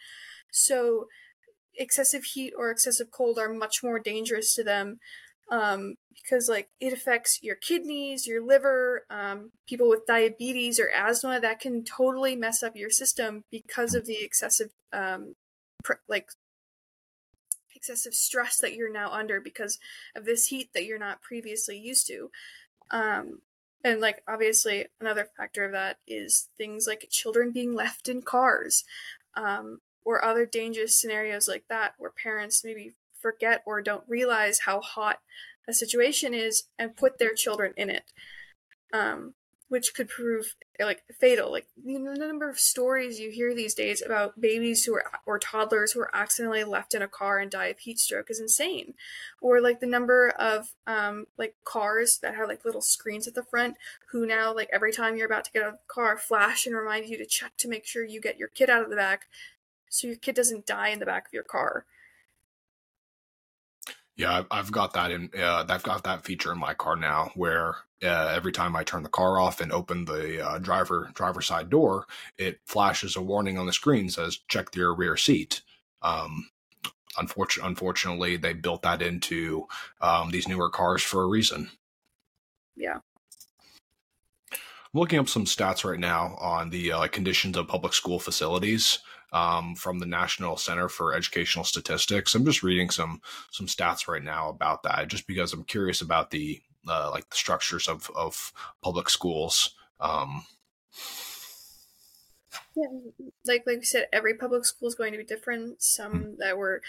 So, 0.51 1.07
excessive 1.77 2.25
heat 2.25 2.53
or 2.57 2.71
excessive 2.71 3.11
cold 3.11 3.39
are 3.39 3.53
much 3.53 3.83
more 3.83 3.99
dangerous 3.99 4.55
to 4.55 4.65
them 4.65 4.99
um, 5.51 5.95
because, 6.15 6.49
like, 6.49 6.69
it 6.81 6.93
affects 6.93 7.39
your 7.43 7.57
kidneys, 7.57 8.27
your 8.27 8.45
liver, 8.45 9.05
um, 9.11 9.53
people 9.69 9.89
with 9.89 10.07
diabetes 10.07 10.79
or 10.79 10.91
asthma. 10.91 11.41
That 11.41 11.61
can 11.61 11.85
totally 11.85 12.37
mess 12.37 12.63
up 12.63 12.77
your 12.77 12.91
system 12.91 13.45
because 13.51 13.95
of 13.95 14.07
the 14.07 14.23
excessive, 14.23 14.71
um, 14.93 15.35
pr- 15.83 15.95
like, 16.09 16.27
excessive 17.81 18.15
stress 18.15 18.59
that 18.59 18.75
you're 18.75 18.93
now 18.93 19.11
under 19.11 19.41
because 19.41 19.79
of 20.15 20.27
this 20.27 20.47
heat 20.47 20.71
that 20.75 20.85
you're 20.85 20.99
not 20.99 21.23
previously 21.23 21.79
used 21.79 22.07
to. 22.07 22.31
Um, 22.91 23.41
and 23.83 24.01
like 24.01 24.23
obviously 24.29 24.87
another 25.01 25.27
factor 25.37 25.65
of 25.65 25.73
that 25.73 25.97
is 26.07 26.49
things 26.59 26.87
like 26.87 27.07
children 27.11 27.51
being 27.51 27.75
left 27.75 28.09
in 28.09 28.21
cars 28.21 28.85
um, 29.35 29.81
or 30.05 30.23
other 30.23 30.45
dangerous 30.45 31.01
scenarios 31.01 31.49
like 31.49 31.65
that 31.69 31.95
where 31.97 32.11
parents 32.11 32.63
maybe 32.63 32.93
forget 33.19 33.63
or 33.65 33.81
don't 33.81 34.05
realize 34.07 34.61
how 34.61 34.81
hot 34.81 35.21
a 35.67 35.73
situation 35.73 36.35
is 36.35 36.65
and 36.79 36.97
put 36.97 37.19
their 37.19 37.33
children 37.35 37.73
in 37.77 37.89
it 37.89 38.13
um, 38.93 39.35
which 39.71 39.95
could 39.95 40.09
prove 40.09 40.57
like 40.81 41.05
fatal. 41.21 41.53
Like 41.53 41.69
the 41.83 41.97
number 41.97 42.51
of 42.51 42.59
stories 42.59 43.21
you 43.21 43.31
hear 43.31 43.55
these 43.55 43.73
days 43.73 44.03
about 44.05 44.41
babies 44.41 44.85
who 44.85 44.95
are 44.97 45.05
or 45.25 45.39
toddlers 45.39 45.93
who 45.93 46.01
are 46.01 46.15
accidentally 46.15 46.65
left 46.65 46.93
in 46.93 47.03
a 47.03 47.09
car 47.09 47.39
and 47.39 47.49
die 47.49 47.67
of 47.67 47.79
heat 47.79 48.01
stroke 48.01 48.31
is 48.31 48.41
insane. 48.41 48.95
Or 49.41 49.61
like 49.61 49.79
the 49.79 49.87
number 49.87 50.31
of 50.31 50.75
um 50.89 51.29
like 51.39 51.55
cars 51.63 52.19
that 52.19 52.35
have 52.35 52.49
like 52.49 52.65
little 52.65 52.81
screens 52.81 53.29
at 53.29 53.37
the 53.37 53.45
front 53.45 53.77
who 54.11 54.27
now 54.27 54.53
like 54.53 54.69
every 54.73 54.93
time 54.93 55.17
you're 55.17 55.27
about 55.27 55.45
to 55.45 55.53
get 55.53 55.63
out 55.63 55.69
of 55.69 55.75
the 55.75 55.95
car 55.95 56.19
flash 56.19 56.67
and 56.67 56.75
remind 56.75 57.09
you 57.09 57.17
to 57.17 57.25
check 57.25 57.53
to 57.59 57.69
make 57.69 57.87
sure 57.87 58.05
you 58.05 58.21
get 58.21 58.39
your 58.39 58.49
kid 58.49 58.69
out 58.69 58.83
of 58.83 58.91
the 58.91 58.97
back 58.97 59.27
so 59.89 60.09
your 60.09 60.17
kid 60.17 60.35
doesn't 60.35 60.67
die 60.67 60.89
in 60.89 60.99
the 60.99 61.07
back 61.07 61.29
of 61.29 61.33
your 61.33 61.45
car. 61.45 61.85
Yeah, 64.17 64.43
I've 64.51 64.71
got 64.73 64.93
that 64.95 65.11
in. 65.11 65.31
Uh, 65.37 65.65
I've 65.69 65.83
got 65.83 66.05
that 66.05 66.25
feature 66.25 66.53
in 66.53 66.59
my 66.59 66.75
car 66.75 66.97
now, 66.97 67.31
where 67.35 67.77
uh, 68.03 68.33
every 68.35 68.53
time 68.53 68.77
I 68.77 68.85
turn 68.85 69.03
the 69.03 69.09
car 69.09 69.39
off 69.39 69.61
and 69.61 69.73
open 69.73 70.05
the 70.05 70.47
uh, 70.47 70.59
driver 70.59 71.11
driver 71.15 71.41
side 71.41 71.71
door, 71.71 72.07
it 72.39 72.61
flashes 72.67 73.17
a 73.17 73.23
warning 73.23 73.59
on 73.59 73.67
the 73.67 73.73
screen 73.73 74.11
says 74.11 74.39
check 74.49 74.75
your 74.75 74.95
rear 74.95 75.17
seat. 75.17 75.63
Um, 76.03 76.49
unfortunately, 77.19 77.69
unfortunately, 77.69 78.37
they 78.37 78.53
built 78.53 78.83
that 78.83 79.03
into 79.03 79.67
um, 80.01 80.31
these 80.31 80.49
newer 80.49 80.71
cars 80.71 81.03
for 81.03 81.23
a 81.23 81.27
reason. 81.27 81.71
Yeah. 82.77 82.99
I'm 84.53 84.99
looking 84.99 85.19
up 85.19 85.29
some 85.29 85.45
stats 85.45 85.85
right 85.89 86.01
now 86.01 86.37
on 86.41 86.71
the 86.71 86.93
uh, 86.93 87.07
conditions 87.09 87.57
of 87.57 87.69
public 87.69 87.93
school 87.93 88.19
facilities 88.19 88.99
um, 89.33 89.75
from 89.75 89.99
the 89.99 90.07
National 90.07 90.57
Center 90.57 90.89
for 90.89 91.15
Educational 91.15 91.65
Statistics. 91.65 92.35
I'm 92.35 92.45
just 92.45 92.63
reading 92.63 92.91
some 92.91 93.21
some 93.51 93.67
stats 93.67 94.09
right 94.09 94.23
now 94.23 94.49
about 94.49 94.83
that, 94.83 95.09
just 95.09 95.27
because 95.27 95.53
I'm 95.53 95.65
curious 95.65 96.01
about 96.01 96.31
the 96.31 96.61
uh, 96.89 97.11
like 97.11 97.29
the 97.31 97.37
structures 97.37 97.89
of 97.89 98.11
of 98.15 98.53
public 98.83 99.09
schools. 99.11 99.75
Um, 100.01 100.45
yeah, 102.75 102.87
like 103.47 103.65
like 103.67 103.79
we 103.79 103.85
said, 103.85 104.07
every 104.13 104.35
public 104.35 104.65
school 104.65 104.89
is 104.89 104.95
going 104.95 105.13
to 105.13 105.19
be 105.19 105.25
different. 105.25 105.83
Some 105.83 106.13
mm-hmm. 106.13 106.31
that 106.39 106.57
were 106.57 106.83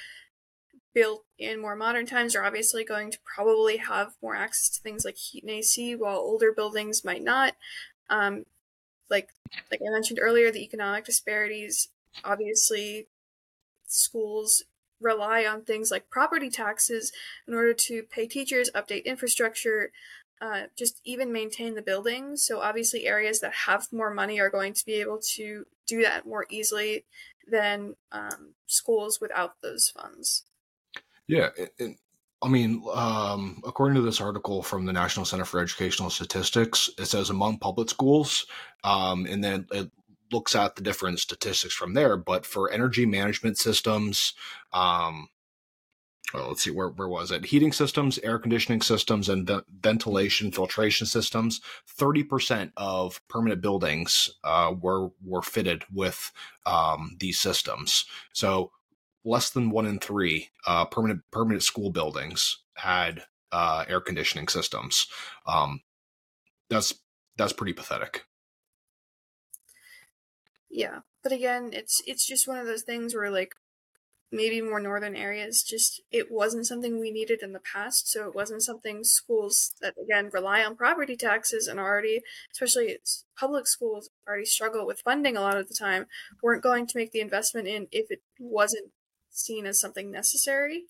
built 0.94 1.24
in 1.40 1.62
more 1.62 1.76
modern 1.76 2.06
times 2.06 2.36
are 2.36 2.44
obviously 2.44 2.84
going 2.84 3.12
to 3.12 3.18
probably 3.24 3.78
have 3.78 4.14
more 4.22 4.36
access 4.36 4.70
to 4.70 4.82
things 4.82 5.06
like 5.06 5.16
heat 5.16 5.44
and 5.44 5.52
AC, 5.52 5.96
while 5.96 6.18
older 6.18 6.52
buildings 6.52 7.06
might 7.06 7.24
not. 7.24 7.56
Um, 8.10 8.46
like 9.10 9.30
like 9.70 9.82
I 9.86 9.92
mentioned 9.92 10.20
earlier, 10.22 10.52
the 10.52 10.64
economic 10.64 11.06
disparities 11.06 11.90
obviously 12.24 13.08
schools 13.86 14.64
rely 15.00 15.46
on 15.46 15.64
things 15.64 15.92
like 15.92 16.10
property 16.10 16.50
taxes 16.50 17.12
in 17.48 17.54
order 17.54 17.74
to 17.74 18.04
pay 18.04 18.28
teachers, 18.28 18.70
update 18.76 19.06
infrastructure, 19.06 19.92
uh, 20.42 20.64
just 20.78 21.02
even 21.04 21.32
maintain 21.32 21.76
the 21.76 21.82
buildings. 21.82 22.46
So 22.46 22.62
obviously, 22.62 23.06
areas 23.06 23.40
that 23.42 23.54
have 23.66 23.88
more 23.92 24.14
money 24.14 24.40
are 24.40 24.50
going 24.50 24.74
to 24.74 24.86
be 24.86 24.96
able 24.96 25.20
to 25.36 25.66
do 25.88 26.02
that 26.04 26.26
more 26.26 26.46
easily 26.50 27.06
than 27.48 27.96
um, 28.12 28.54
schools 28.68 29.20
without 29.20 29.62
those 29.62 29.90
funds. 29.90 30.44
Yeah, 31.28 31.50
I 32.42 32.48
mean, 32.48 32.84
um, 32.94 33.62
according 33.66 33.96
to 33.96 34.02
this 34.02 34.20
article 34.20 34.64
from 34.64 34.86
the 34.86 34.94
National 34.94 35.26
Center 35.26 35.46
for 35.46 35.60
Educational 35.60 36.10
Statistics, 36.10 36.90
it 36.98 37.06
says 37.06 37.30
among 37.30 37.60
public 37.60 37.90
schools, 37.90 38.48
um, 38.84 39.28
and 39.28 39.44
then 39.44 39.68
it 39.72 39.92
looks 40.32 40.56
at 40.56 40.76
the 40.76 40.82
different 40.82 41.20
statistics 41.20 41.74
from 41.74 41.94
there. 41.94 42.18
But 42.18 42.46
for 42.46 42.72
energy 42.72 43.06
management 43.06 43.58
systems, 43.58 44.34
um, 44.74 45.30
well, 46.34 46.48
let's 46.48 46.64
see, 46.64 46.72
where, 46.72 46.88
where 46.88 47.10
was 47.10 47.32
it? 47.32 47.46
Heating 47.46 47.74
systems, 47.74 48.18
air 48.20 48.40
conditioning 48.40 48.82
systems, 48.82 49.28
and 49.28 49.48
the 49.48 49.66
ventilation 49.82 50.52
filtration 50.52 51.06
systems. 51.06 51.60
Thirty 51.88 52.24
percent 52.24 52.72
of 52.78 53.20
permanent 53.28 53.62
buildings 53.62 54.30
uh, 54.44 54.74
were 54.80 55.10
were 55.24 55.42
fitted 55.42 55.84
with 55.94 56.32
um, 56.66 57.18
these 57.20 57.40
systems. 57.40 58.06
So 58.34 58.72
less 59.26 59.50
than 59.50 59.72
one 59.72 59.86
in 59.86 60.00
three 60.00 60.50
uh, 60.66 60.86
permanent 60.86 61.22
permanent 61.32 61.64
school 61.64 61.92
buildings 61.92 62.60
had 62.76 63.24
uh, 63.52 63.84
air 63.88 64.00
conditioning 64.00 64.48
systems. 64.48 65.08
Um, 65.46 65.82
that's 66.70 66.94
that's 67.38 67.54
pretty 67.54 67.74
pathetic. 67.74 68.26
Yeah, 70.72 71.00
but 71.24 71.32
again, 71.32 71.72
it's 71.74 72.02
it's 72.08 72.26
just 72.26 72.48
one 72.48 72.58
of 72.58 72.66
those 72.66 72.84
things 72.84 73.14
where 73.14 73.30
like 73.30 73.54
maybe 74.32 74.62
more 74.62 74.80
northern 74.82 75.16
areas 75.16 75.64
just 75.64 76.02
it 76.12 76.32
wasn't 76.32 76.68
something 76.68 77.00
we 77.00 77.12
needed 77.12 77.42
in 77.44 77.54
the 77.54 77.62
past 77.62 78.10
so 78.12 78.28
it 78.28 78.36
wasn't 78.36 78.64
something 78.64 79.04
schools 79.04 79.74
that 79.82 79.96
again 80.04 80.30
rely 80.34 80.64
on 80.64 80.76
property 80.76 81.16
taxes 81.18 81.68
and 81.68 81.80
already 81.80 82.22
especially 82.52 82.98
public 83.40 83.68
schools 83.68 84.10
already 84.28 84.46
struggle 84.46 84.88
with 84.88 85.02
funding 85.02 85.38
a 85.38 85.42
lot 85.42 85.58
of 85.58 85.68
the 85.70 85.76
time 85.76 86.08
weren't 86.44 86.64
going 86.64 86.88
to 86.88 86.98
make 86.98 87.12
the 87.12 87.22
investment 87.22 87.68
in 87.68 87.88
if 87.92 88.12
it 88.12 88.22
wasn't 88.40 88.92
seen 89.32 89.66
as 89.66 89.80
something 89.80 90.12
necessary. 90.12 90.86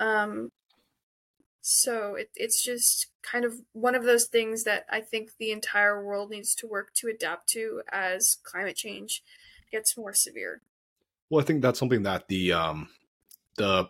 Um 0.00 0.50
So 1.66 2.14
it, 2.16 2.28
it's 2.36 2.62
just 2.62 3.06
kind 3.22 3.42
of 3.42 3.54
one 3.72 3.94
of 3.94 4.04
those 4.04 4.26
things 4.26 4.64
that 4.64 4.84
I 4.90 5.00
think 5.00 5.30
the 5.38 5.50
entire 5.50 6.04
world 6.04 6.28
needs 6.28 6.54
to 6.56 6.66
work 6.66 6.92
to 6.96 7.08
adapt 7.08 7.48
to 7.50 7.80
as 7.90 8.36
climate 8.42 8.76
change 8.76 9.22
gets 9.72 9.96
more 9.96 10.12
severe. 10.12 10.60
Well, 11.30 11.42
I 11.42 11.46
think 11.46 11.62
that's 11.62 11.78
something 11.78 12.02
that 12.02 12.28
the 12.28 12.52
um, 12.52 12.90
the 13.56 13.88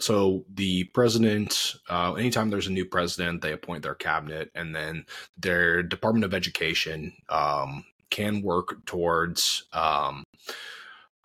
so 0.00 0.44
the 0.52 0.84
president, 0.92 1.76
uh, 1.88 2.14
anytime 2.14 2.50
there's 2.50 2.66
a 2.66 2.72
new 2.72 2.84
president, 2.84 3.42
they 3.42 3.52
appoint 3.52 3.84
their 3.84 3.94
cabinet, 3.94 4.50
and 4.56 4.74
then 4.74 5.06
their 5.38 5.84
Department 5.84 6.24
of 6.24 6.34
Education 6.34 7.12
um, 7.28 7.84
can 8.10 8.42
work 8.42 8.84
towards 8.86 9.66
um, 9.72 10.24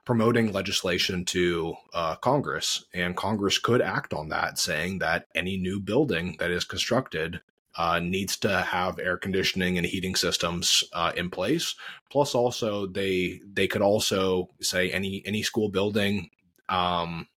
promoting 0.10 0.52
legislation 0.52 1.24
to 1.24 1.76
uh, 1.94 2.16
Congress, 2.16 2.84
and 2.96 3.16
Congress 3.16 3.60
could 3.60 3.80
act 3.80 4.12
on 4.12 4.30
that, 4.30 4.58
saying 4.58 4.98
that 4.98 5.28
any 5.36 5.56
new 5.56 5.80
building 5.80 6.36
that 6.40 6.50
is 6.50 6.64
constructed 6.64 7.40
uh, 7.78 8.00
needs 8.00 8.36
to 8.36 8.60
have 8.60 8.98
air 8.98 9.18
conditioning 9.18 9.78
and 9.78 9.86
heating 9.86 10.16
systems 10.16 10.84
uh, 10.94 11.12
in 11.16 11.30
place. 11.30 11.76
Plus, 12.10 12.34
also 12.34 12.88
they 12.88 13.40
they 13.54 13.68
could 13.68 13.84
also 13.84 14.50
say 14.60 14.90
any 14.90 15.22
any 15.28 15.44
school 15.44 15.70
building. 15.70 16.32
Um, 16.70 17.28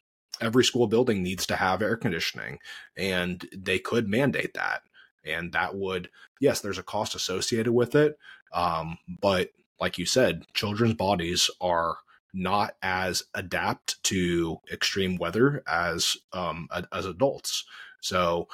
every 0.41 0.65
school 0.65 0.87
building 0.87 1.23
needs 1.23 1.45
to 1.49 1.57
have 1.57 1.83
air 1.83 1.99
conditioning, 1.99 2.59
and 2.97 3.47
they 3.55 3.81
could 3.81 4.09
mandate 4.09 4.55
that. 4.55 4.81
And 5.27 5.53
that 5.53 5.75
would, 5.75 6.09
yes, 6.41 6.63
there's 6.63 6.79
a 6.79 6.83
cost 6.83 7.15
associated 7.15 7.75
with 7.75 7.95
it, 7.95 8.17
um, 8.55 8.97
but 9.21 9.51
like 9.79 9.99
you 9.99 10.07
said, 10.07 10.47
children's 10.55 10.95
bodies 10.95 11.51
are 11.61 11.99
not 12.35 12.77
as 12.83 13.25
adapt 13.35 14.03
to 14.05 14.59
extreme 14.73 15.17
weather 15.17 15.63
as 15.67 16.17
um, 16.33 16.69
as 16.93 17.07
adults. 17.07 17.65
So 18.01 18.49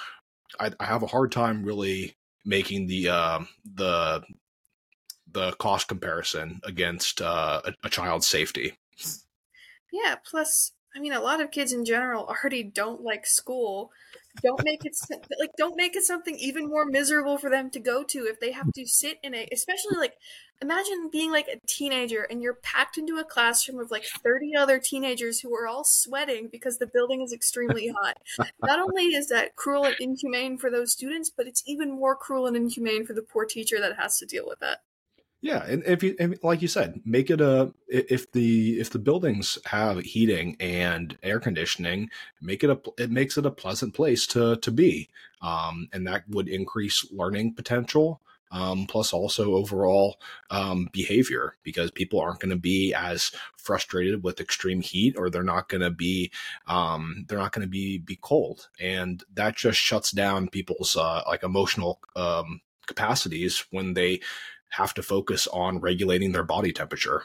I, 0.58 0.72
I 0.80 0.86
have 0.86 1.02
a 1.02 1.08
hard 1.08 1.32
time 1.32 1.64
really 1.64 2.16
making 2.44 2.86
the 2.86 3.08
uh, 3.08 3.40
the 3.64 4.22
the 5.30 5.52
cost 5.52 5.88
comparison 5.88 6.60
against 6.64 7.20
uh, 7.20 7.60
a, 7.64 7.74
a 7.84 7.90
child's 7.90 8.26
safety. 8.26 8.74
Yeah. 9.92 10.16
Plus, 10.24 10.72
I 10.94 11.00
mean, 11.00 11.12
a 11.12 11.20
lot 11.20 11.40
of 11.40 11.50
kids 11.50 11.72
in 11.72 11.84
general 11.84 12.26
already 12.42 12.62
don't 12.62 13.02
like 13.02 13.26
school. 13.26 13.90
Don't 14.42 14.64
make 14.64 14.84
it 14.84 14.96
like 15.40 15.50
don't 15.56 15.76
make 15.76 15.96
it 15.96 16.04
something 16.04 16.36
even 16.38 16.68
more 16.68 16.84
miserable 16.84 17.38
for 17.38 17.50
them 17.50 17.70
to 17.70 17.80
go 17.80 18.04
to 18.04 18.26
if 18.26 18.38
they 18.38 18.52
have 18.52 18.72
to 18.74 18.86
sit 18.86 19.18
in 19.22 19.34
a 19.34 19.48
especially 19.52 19.96
like 19.96 20.14
imagine 20.60 21.08
being 21.10 21.30
like 21.30 21.48
a 21.48 21.58
teenager 21.66 22.22
and 22.22 22.42
you're 22.42 22.54
packed 22.54 22.98
into 22.98 23.16
a 23.16 23.24
classroom 23.24 23.78
of 23.78 23.90
like 23.90 24.04
30 24.04 24.52
other 24.56 24.78
teenagers 24.78 25.40
who 25.40 25.54
are 25.54 25.66
all 25.66 25.84
sweating 25.84 26.48
because 26.50 26.78
the 26.78 26.86
building 26.86 27.22
is 27.22 27.32
extremely 27.32 27.88
hot. 27.88 28.18
Not 28.62 28.80
only 28.80 29.14
is 29.14 29.28
that 29.28 29.56
cruel 29.56 29.84
and 29.84 29.96
inhumane 30.00 30.58
for 30.58 30.70
those 30.70 30.92
students, 30.92 31.30
but 31.30 31.46
it's 31.46 31.62
even 31.66 31.90
more 31.90 32.16
cruel 32.16 32.46
and 32.46 32.56
inhumane 32.56 33.06
for 33.06 33.14
the 33.14 33.22
poor 33.22 33.44
teacher 33.44 33.80
that 33.80 33.96
has 33.98 34.18
to 34.18 34.26
deal 34.26 34.46
with 34.46 34.58
that. 34.60 34.80
Yeah, 35.40 35.64
and 35.64 35.84
if 35.86 36.02
you 36.02 36.16
and 36.18 36.36
like 36.42 36.62
you 36.62 36.68
said, 36.68 37.00
make 37.04 37.30
it 37.30 37.40
a 37.40 37.72
if 37.86 38.30
the 38.32 38.80
if 38.80 38.90
the 38.90 38.98
buildings 38.98 39.56
have 39.66 40.00
heating 40.00 40.56
and 40.58 41.16
air 41.22 41.38
conditioning, 41.38 42.10
make 42.42 42.64
it 42.64 42.70
a 42.70 42.80
it 43.00 43.10
makes 43.12 43.38
it 43.38 43.46
a 43.46 43.50
pleasant 43.52 43.94
place 43.94 44.26
to 44.28 44.56
to 44.56 44.70
be, 44.72 45.08
um, 45.40 45.88
and 45.92 46.06
that 46.08 46.28
would 46.28 46.48
increase 46.48 47.06
learning 47.12 47.54
potential 47.54 48.20
um, 48.50 48.86
plus 48.88 49.12
also 49.12 49.54
overall 49.54 50.18
um, 50.50 50.88
behavior 50.92 51.56
because 51.62 51.90
people 51.92 52.18
aren't 52.20 52.40
going 52.40 52.50
to 52.50 52.56
be 52.56 52.92
as 52.94 53.30
frustrated 53.56 54.24
with 54.24 54.40
extreme 54.40 54.80
heat 54.80 55.16
or 55.16 55.30
they're 55.30 55.42
not 55.42 55.68
going 55.68 55.82
to 55.82 55.90
be 55.90 56.32
um, 56.66 57.24
they're 57.28 57.38
not 57.38 57.52
going 57.52 57.64
to 57.64 57.70
be 57.70 57.98
be 57.98 58.18
cold. 58.20 58.68
And 58.80 59.22
that 59.34 59.56
just 59.56 59.78
shuts 59.78 60.10
down 60.10 60.48
people's 60.48 60.96
uh, 60.96 61.22
like 61.28 61.44
emotional 61.44 62.00
um, 62.16 62.60
capacities 62.86 63.64
when 63.70 63.94
they 63.94 64.20
have 64.70 64.94
to 64.94 65.02
focus 65.02 65.46
on 65.48 65.80
regulating 65.80 66.32
their 66.32 66.44
body 66.44 66.72
temperature 66.72 67.22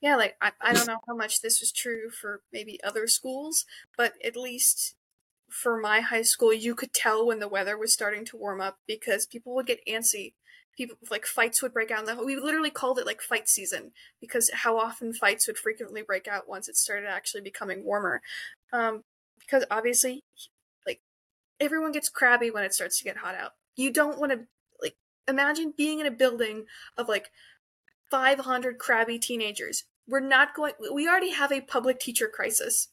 yeah 0.00 0.16
like 0.16 0.36
I, 0.40 0.52
I 0.60 0.72
don't 0.72 0.86
know 0.86 0.98
how 1.06 1.14
much 1.14 1.40
this 1.40 1.60
was 1.60 1.72
true 1.72 2.10
for 2.10 2.42
maybe 2.52 2.82
other 2.82 3.06
schools 3.06 3.64
but 3.96 4.14
at 4.24 4.36
least 4.36 4.96
for 5.48 5.78
my 5.80 6.00
high 6.00 6.22
school, 6.22 6.52
you 6.52 6.74
could 6.74 6.92
tell 6.92 7.26
when 7.26 7.38
the 7.38 7.48
weather 7.48 7.78
was 7.78 7.92
starting 7.92 8.24
to 8.26 8.36
warm 8.36 8.60
up 8.60 8.78
because 8.86 9.26
people 9.26 9.54
would 9.54 9.66
get 9.66 9.86
antsy. 9.86 10.34
People 10.76 10.96
like 11.10 11.24
fights 11.24 11.62
would 11.62 11.72
break 11.72 11.90
out. 11.90 12.06
We 12.24 12.36
literally 12.36 12.70
called 12.70 12.98
it 12.98 13.06
like 13.06 13.22
fight 13.22 13.48
season 13.48 13.92
because 14.20 14.50
how 14.52 14.78
often 14.78 15.14
fights 15.14 15.46
would 15.46 15.56
frequently 15.56 16.02
break 16.02 16.28
out 16.28 16.48
once 16.48 16.68
it 16.68 16.76
started 16.76 17.08
actually 17.08 17.40
becoming 17.40 17.84
warmer. 17.84 18.20
Um, 18.72 19.04
because 19.38 19.64
obviously, 19.70 20.22
like 20.86 21.00
everyone 21.60 21.92
gets 21.92 22.10
crabby 22.10 22.50
when 22.50 22.64
it 22.64 22.74
starts 22.74 22.98
to 22.98 23.04
get 23.04 23.16
hot 23.16 23.34
out. 23.34 23.52
You 23.76 23.90
don't 23.90 24.18
want 24.18 24.32
to 24.32 24.40
imagine 25.28 25.74
being 25.76 26.00
in 26.00 26.06
a 26.06 26.10
building 26.10 26.66
of 26.96 27.08
like 27.08 27.30
500 28.10 28.78
crabby 28.78 29.18
teenagers. 29.18 29.84
We're 30.08 30.20
not 30.20 30.54
going. 30.54 30.74
We 30.92 31.08
already 31.08 31.32
have 31.32 31.50
a 31.50 31.60
public 31.60 31.98
teacher 31.98 32.28
crisis 32.28 32.88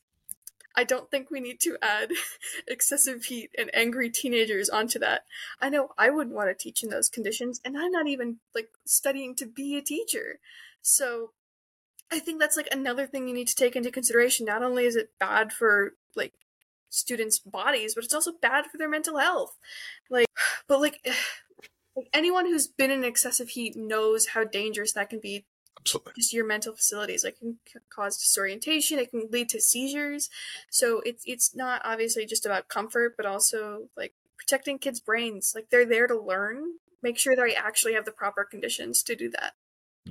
I 0.75 0.83
don't 0.83 1.09
think 1.11 1.29
we 1.29 1.39
need 1.39 1.59
to 1.61 1.77
add 1.81 2.11
excessive 2.67 3.25
heat 3.25 3.51
and 3.57 3.69
angry 3.73 4.09
teenagers 4.09 4.69
onto 4.69 4.99
that. 4.99 5.25
I 5.61 5.69
know 5.69 5.89
I 5.97 6.09
wouldn't 6.09 6.35
want 6.35 6.49
to 6.49 6.55
teach 6.55 6.83
in 6.83 6.89
those 6.89 7.09
conditions, 7.09 7.61
and 7.63 7.77
I'm 7.77 7.91
not 7.91 8.07
even 8.07 8.37
like 8.55 8.69
studying 8.85 9.35
to 9.35 9.45
be 9.45 9.77
a 9.77 9.81
teacher. 9.81 10.39
So 10.81 11.31
I 12.11 12.19
think 12.19 12.39
that's 12.39 12.57
like 12.57 12.69
another 12.71 13.05
thing 13.05 13.27
you 13.27 13.33
need 13.33 13.47
to 13.47 13.55
take 13.55 13.75
into 13.75 13.91
consideration. 13.91 14.45
Not 14.45 14.63
only 14.63 14.85
is 14.85 14.95
it 14.95 15.11
bad 15.19 15.53
for 15.53 15.93
like 16.15 16.33
students' 16.89 17.39
bodies, 17.39 17.95
but 17.95 18.03
it's 18.03 18.13
also 18.13 18.31
bad 18.41 18.65
for 18.65 18.77
their 18.77 18.89
mental 18.89 19.17
health. 19.17 19.57
Like, 20.09 20.27
but 20.67 20.81
like, 20.81 21.07
like 21.95 22.07
anyone 22.13 22.45
who's 22.45 22.67
been 22.67 22.91
in 22.91 23.03
excessive 23.03 23.49
heat 23.49 23.75
knows 23.75 24.27
how 24.27 24.43
dangerous 24.43 24.93
that 24.93 25.09
can 25.09 25.19
be 25.19 25.45
Absolutely. 25.79 26.13
just 26.15 26.33
your 26.33 26.45
mental 26.45 26.73
facilities. 26.73 27.23
It 27.23 27.37
can 27.37 27.57
cause 27.89 28.17
disorientation. 28.17 28.99
It 28.99 29.11
can 29.11 29.27
lead 29.31 29.49
to 29.49 29.61
seizures. 29.61 30.29
So 30.69 31.01
it's 31.05 31.23
it's 31.25 31.55
not 31.55 31.81
obviously 31.83 32.25
just 32.25 32.45
about 32.45 32.67
comfort, 32.67 33.15
but 33.17 33.25
also 33.25 33.89
like 33.97 34.13
protecting 34.37 34.79
kids' 34.79 34.99
brains. 34.99 35.53
Like 35.55 35.69
they're 35.69 35.85
there 35.85 36.07
to 36.07 36.19
learn. 36.19 36.63
Make 37.01 37.19
sure 37.19 37.35
that 37.35 37.45
they 37.45 37.55
actually 37.55 37.93
have 37.93 38.05
the 38.05 38.11
proper 38.11 38.45
conditions 38.45 39.03
to 39.03 39.15
do 39.15 39.29
that. 39.31 39.53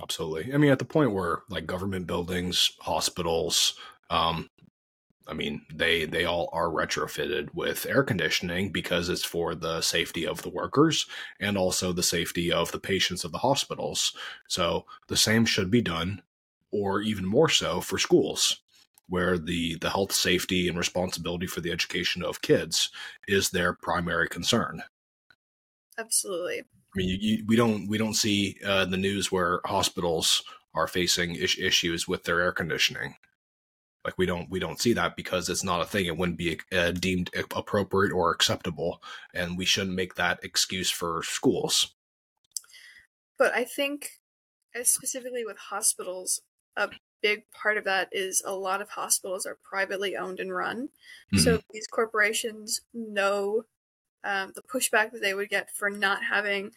Absolutely. 0.00 0.52
I 0.52 0.58
mean, 0.58 0.70
at 0.70 0.78
the 0.78 0.84
point 0.84 1.12
where 1.12 1.40
like 1.48 1.66
government 1.66 2.06
buildings, 2.06 2.72
hospitals, 2.80 3.74
um, 4.10 4.50
I 5.32 5.34
mean, 5.34 5.64
they 5.74 6.04
they 6.04 6.26
all 6.26 6.50
are 6.52 6.68
retrofitted 6.68 7.54
with 7.54 7.86
air 7.86 8.02
conditioning 8.02 8.70
because 8.70 9.08
it's 9.08 9.24
for 9.24 9.54
the 9.54 9.80
safety 9.80 10.26
of 10.26 10.42
the 10.42 10.50
workers 10.50 11.06
and 11.40 11.56
also 11.56 11.90
the 11.90 12.02
safety 12.02 12.52
of 12.52 12.70
the 12.70 12.78
patients 12.78 13.24
of 13.24 13.32
the 13.32 13.38
hospitals. 13.38 14.14
So 14.46 14.84
the 15.08 15.16
same 15.16 15.46
should 15.46 15.70
be 15.70 15.80
done, 15.80 16.20
or 16.70 17.00
even 17.00 17.24
more 17.24 17.48
so 17.48 17.80
for 17.80 17.96
schools, 17.96 18.60
where 19.08 19.38
the 19.38 19.76
the 19.76 19.88
health, 19.88 20.12
safety, 20.12 20.68
and 20.68 20.76
responsibility 20.76 21.46
for 21.46 21.62
the 21.62 21.72
education 21.72 22.22
of 22.22 22.42
kids 22.42 22.90
is 23.26 23.48
their 23.48 23.72
primary 23.72 24.28
concern. 24.28 24.82
Absolutely. 25.96 26.58
I 26.60 26.94
mean, 26.94 27.08
you, 27.08 27.16
you, 27.18 27.44
we 27.46 27.56
don't 27.56 27.88
we 27.88 27.96
don't 27.96 28.12
see 28.12 28.58
uh, 28.66 28.84
the 28.84 28.98
news 28.98 29.32
where 29.32 29.62
hospitals 29.64 30.44
are 30.74 30.86
facing 30.86 31.36
is- 31.36 31.58
issues 31.58 32.06
with 32.06 32.24
their 32.24 32.42
air 32.42 32.52
conditioning 32.52 33.14
like 34.04 34.18
we 34.18 34.26
don't 34.26 34.50
we 34.50 34.58
don't 34.58 34.80
see 34.80 34.92
that 34.94 35.16
because 35.16 35.48
it's 35.48 35.64
not 35.64 35.80
a 35.80 35.86
thing. 35.86 36.06
It 36.06 36.16
wouldn't 36.16 36.38
be 36.38 36.58
uh, 36.72 36.92
deemed 36.92 37.30
appropriate 37.54 38.12
or 38.12 38.30
acceptable 38.30 39.02
and 39.34 39.56
we 39.56 39.64
shouldn't 39.64 39.96
make 39.96 40.14
that 40.16 40.40
excuse 40.42 40.90
for 40.90 41.22
schools. 41.22 41.94
But 43.38 43.54
i 43.54 43.64
think 43.64 44.20
specifically 44.82 45.44
with 45.44 45.58
hospitals 45.58 46.40
a 46.76 46.88
big 47.22 47.44
part 47.50 47.76
of 47.76 47.84
that 47.84 48.08
is 48.12 48.42
a 48.44 48.52
lot 48.52 48.80
of 48.80 48.90
hospitals 48.90 49.46
are 49.46 49.58
privately 49.62 50.16
owned 50.16 50.40
and 50.40 50.54
run. 50.54 50.88
Mm-hmm. 51.32 51.38
so 51.38 51.60
these 51.72 51.86
corporations 51.86 52.80
know 52.92 53.64
um, 54.24 54.52
the 54.54 54.62
pushback 54.62 55.12
that 55.12 55.20
they 55.20 55.34
would 55.34 55.48
get 55.48 55.70
for 55.74 55.90
not 55.90 56.24
having 56.24 56.72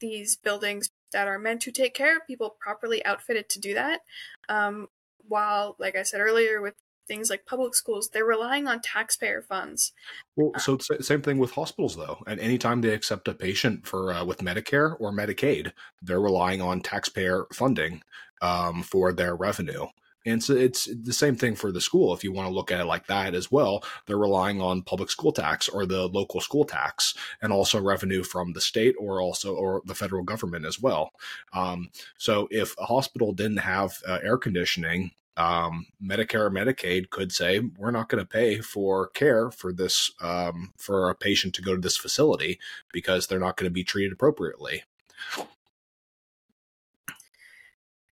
these 0.00 0.36
buildings 0.36 0.90
that 1.12 1.28
are 1.28 1.38
meant 1.38 1.62
to 1.62 1.72
take 1.72 1.94
care 1.94 2.16
of 2.16 2.26
people 2.26 2.56
properly 2.60 3.04
outfitted 3.04 3.48
to 3.48 3.60
do 3.60 3.74
that. 3.74 4.00
Um, 4.48 4.88
while, 5.28 5.76
like 5.78 5.96
I 5.96 6.02
said 6.02 6.20
earlier, 6.20 6.60
with 6.60 6.74
things 7.06 7.30
like 7.30 7.46
public 7.46 7.74
schools, 7.74 8.10
they're 8.12 8.24
relying 8.24 8.66
on 8.66 8.80
taxpayer 8.80 9.42
funds. 9.42 9.92
Well, 10.34 10.52
so 10.58 10.78
same 10.78 11.22
thing 11.22 11.38
with 11.38 11.52
hospitals, 11.52 11.96
though. 11.96 12.22
And 12.26 12.40
anytime 12.40 12.80
they 12.80 12.92
accept 12.92 13.28
a 13.28 13.34
patient 13.34 13.86
for 13.86 14.12
uh, 14.12 14.24
with 14.24 14.38
Medicare 14.38 14.96
or 14.98 15.12
Medicaid, 15.12 15.72
they're 16.02 16.20
relying 16.20 16.60
on 16.60 16.80
taxpayer 16.80 17.46
funding 17.52 18.02
um, 18.42 18.82
for 18.82 19.12
their 19.12 19.36
revenue. 19.36 19.86
And 20.26 20.42
so 20.42 20.54
it's 20.54 20.88
the 20.92 21.12
same 21.12 21.36
thing 21.36 21.54
for 21.54 21.72
the 21.72 21.80
school. 21.80 22.12
If 22.12 22.24
you 22.24 22.32
want 22.32 22.48
to 22.48 22.54
look 22.54 22.72
at 22.72 22.80
it 22.80 22.86
like 22.86 23.06
that 23.06 23.34
as 23.34 23.50
well, 23.50 23.84
they're 24.06 24.18
relying 24.18 24.60
on 24.60 24.82
public 24.82 25.08
school 25.08 25.32
tax 25.32 25.68
or 25.68 25.86
the 25.86 26.08
local 26.08 26.40
school 26.40 26.64
tax 26.64 27.14
and 27.40 27.52
also 27.52 27.80
revenue 27.80 28.22
from 28.22 28.52
the 28.52 28.60
state 28.60 28.96
or 28.98 29.20
also 29.20 29.54
or 29.54 29.82
the 29.86 29.94
federal 29.94 30.24
government 30.24 30.66
as 30.66 30.80
well. 30.80 31.12
Um, 31.52 31.90
so 32.18 32.48
if 32.50 32.74
a 32.78 32.86
hospital 32.86 33.32
didn't 33.32 33.58
have 33.58 33.94
uh, 34.06 34.18
air 34.22 34.36
conditioning 34.36 35.12
um, 35.36 35.86
Medicare 36.02 36.46
or 36.46 36.50
Medicaid 36.50 37.10
could 37.10 37.30
say 37.30 37.60
we're 37.60 37.90
not 37.90 38.08
going 38.08 38.22
to 38.22 38.28
pay 38.28 38.60
for 38.60 39.08
care 39.08 39.50
for 39.50 39.72
this 39.72 40.10
um, 40.20 40.72
for 40.78 41.10
a 41.10 41.14
patient 41.14 41.54
to 41.54 41.62
go 41.62 41.74
to 41.74 41.80
this 41.80 41.96
facility 41.96 42.58
because 42.92 43.26
they're 43.26 43.38
not 43.38 43.56
going 43.56 43.68
to 43.68 43.74
be 43.74 43.84
treated 43.84 44.12
appropriately. 44.12 44.84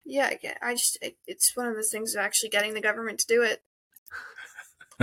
Yeah, 0.05 0.31
I 0.61 0.75
just 0.75 0.99
it, 1.01 1.17
it's 1.27 1.57
one 1.57 1.67
of 1.67 1.75
those 1.75 1.90
things 1.90 2.14
of 2.14 2.21
actually 2.21 2.51
getting 2.51 2.75
the 2.75 2.81
government 2.81 3.19
to 3.21 3.27
do 3.27 3.43
it, 3.43 3.62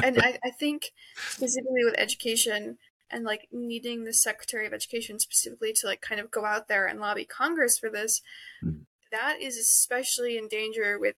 and 0.02 0.22
I, 0.22 0.38
I 0.44 0.52
think 0.52 0.92
specifically 1.30 1.84
with 1.84 1.96
education 1.98 2.78
and 3.10 3.26
like 3.26 3.48
needing 3.52 4.04
the 4.04 4.14
Secretary 4.14 4.66
of 4.66 4.74
Education 4.74 5.20
specifically 5.20 5.74
to 5.74 5.88
like 5.88 6.02
kind 6.02 6.22
of 6.22 6.32
go 6.32 6.46
out 6.46 6.68
there 6.68 6.86
and 6.86 7.00
lobby 7.00 7.26
Congress 7.26 7.78
for 7.78 7.90
this, 7.90 8.22
mm. 8.64 8.82
that 9.12 9.42
is 9.42 9.58
especially 9.58 10.38
in 10.38 10.48
danger 10.48 10.98
with 11.00 11.16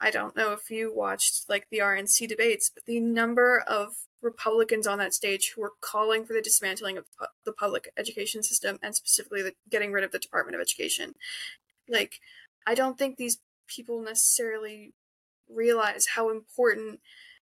I 0.00 0.10
don't 0.10 0.36
know 0.36 0.52
if 0.52 0.70
you 0.70 0.92
watched 0.94 1.48
like 1.48 1.66
the 1.70 1.78
RNC 1.78 2.28
debates, 2.28 2.70
but 2.74 2.84
the 2.84 3.00
number 3.00 3.62
of 3.66 3.94
Republicans 4.22 4.86
on 4.86 4.98
that 4.98 5.14
stage 5.14 5.52
who 5.54 5.60
were 5.60 5.72
calling 5.80 6.24
for 6.24 6.32
the 6.32 6.42
dismantling 6.42 6.98
of 6.98 7.04
the 7.44 7.52
public 7.52 7.90
education 7.96 8.42
system 8.42 8.78
and 8.82 8.96
specifically 8.96 9.42
the 9.42 9.54
getting 9.70 9.92
rid 9.92 10.02
of 10.02 10.10
the 10.10 10.18
Department 10.18 10.56
of 10.56 10.60
Education. 10.60 11.14
Like, 11.88 12.20
I 12.66 12.74
don't 12.74 12.98
think 12.98 13.16
these 13.16 13.38
people 13.66 14.02
necessarily 14.02 14.92
realize 15.48 16.06
how 16.14 16.30
important 16.30 17.00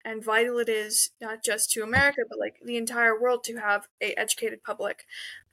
and 0.05 0.23
vital 0.23 0.59
it 0.59 0.67
is 0.67 1.11
not 1.21 1.43
just 1.43 1.71
to 1.71 1.83
America 1.83 2.21
but 2.27 2.39
like 2.39 2.55
the 2.63 2.75
entire 2.75 3.19
world 3.19 3.43
to 3.43 3.57
have 3.57 3.87
a 4.01 4.13
educated 4.19 4.63
public. 4.63 5.05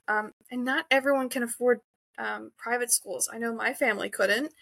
Um, 0.07 0.33
and 0.49 0.65
not 0.65 0.85
everyone 0.91 1.29
can 1.29 1.43
afford 1.43 1.81
um, 2.17 2.51
private 2.57 2.91
schools. 2.91 3.29
I 3.31 3.37
know 3.37 3.53
my 3.53 3.73
family 3.73 4.09
couldn't. 4.09 4.53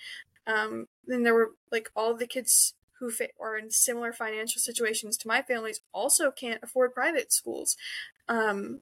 Um, 0.45 0.87
then 1.05 1.23
there 1.23 1.33
were 1.33 1.51
like 1.71 1.89
all 1.95 2.13
the 2.13 2.27
kids 2.27 2.75
who 2.99 3.09
fa- 3.09 3.29
are 3.39 3.57
in 3.57 3.71
similar 3.71 4.11
financial 4.11 4.59
situations 4.59 5.17
to 5.17 5.27
my 5.27 5.41
families 5.41 5.81
also 5.93 6.31
can't 6.31 6.61
afford 6.61 6.93
private 6.93 7.31
schools. 7.31 7.77
Um, 8.27 8.81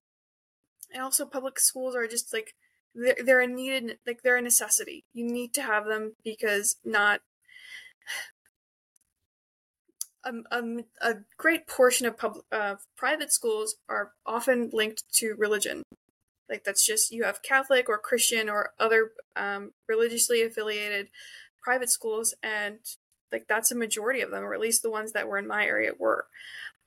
and 0.94 1.04
also 1.04 1.26
public 1.26 1.60
schools 1.60 1.96
are 1.96 2.08
just 2.08 2.34
like 2.34 2.56
they're, 2.98 3.16
they're 3.24 3.42
a 3.42 3.48
needed 3.48 4.00
like 4.06 4.24
they're 4.24 4.38
a 4.38 4.42
necessity. 4.42 5.06
You 5.14 5.26
need 5.26 5.54
to 5.54 5.62
have 5.62 5.86
them 5.86 6.14
because 6.24 6.78
not 6.84 7.22
a, 10.26 10.32
a, 10.52 10.64
a 11.02 11.16
great 11.38 11.68
portion 11.68 12.06
of 12.06 12.18
public 12.18 12.46
uh, 12.52 12.76
private 12.96 13.32
schools 13.32 13.76
are 13.88 14.12
often 14.26 14.70
linked 14.74 15.04
to 15.14 15.36
religion. 15.38 15.84
Like 16.50 16.64
that's 16.64 16.86
just 16.86 17.12
you 17.12 17.24
have 17.24 17.44
Catholic 17.44 17.90
or 17.90 17.98
Christian 17.98 18.50
or 18.50 18.72
other 18.80 19.12
um, 19.36 19.72
religiously 19.88 20.42
affiliated 20.42 21.10
private 21.62 21.90
schools, 21.90 22.34
and 22.42 22.80
like 23.32 23.46
that's 23.48 23.72
a 23.72 23.76
majority 23.76 24.22
of 24.22 24.32
them, 24.32 24.44
or 24.44 24.54
at 24.54 24.60
least 24.62 24.82
the 24.82 24.92
ones 24.92 25.12
that 25.12 25.28
were 25.28 25.38
in 25.38 25.48
my 25.48 25.66
area 25.66 25.92
were. 25.98 26.28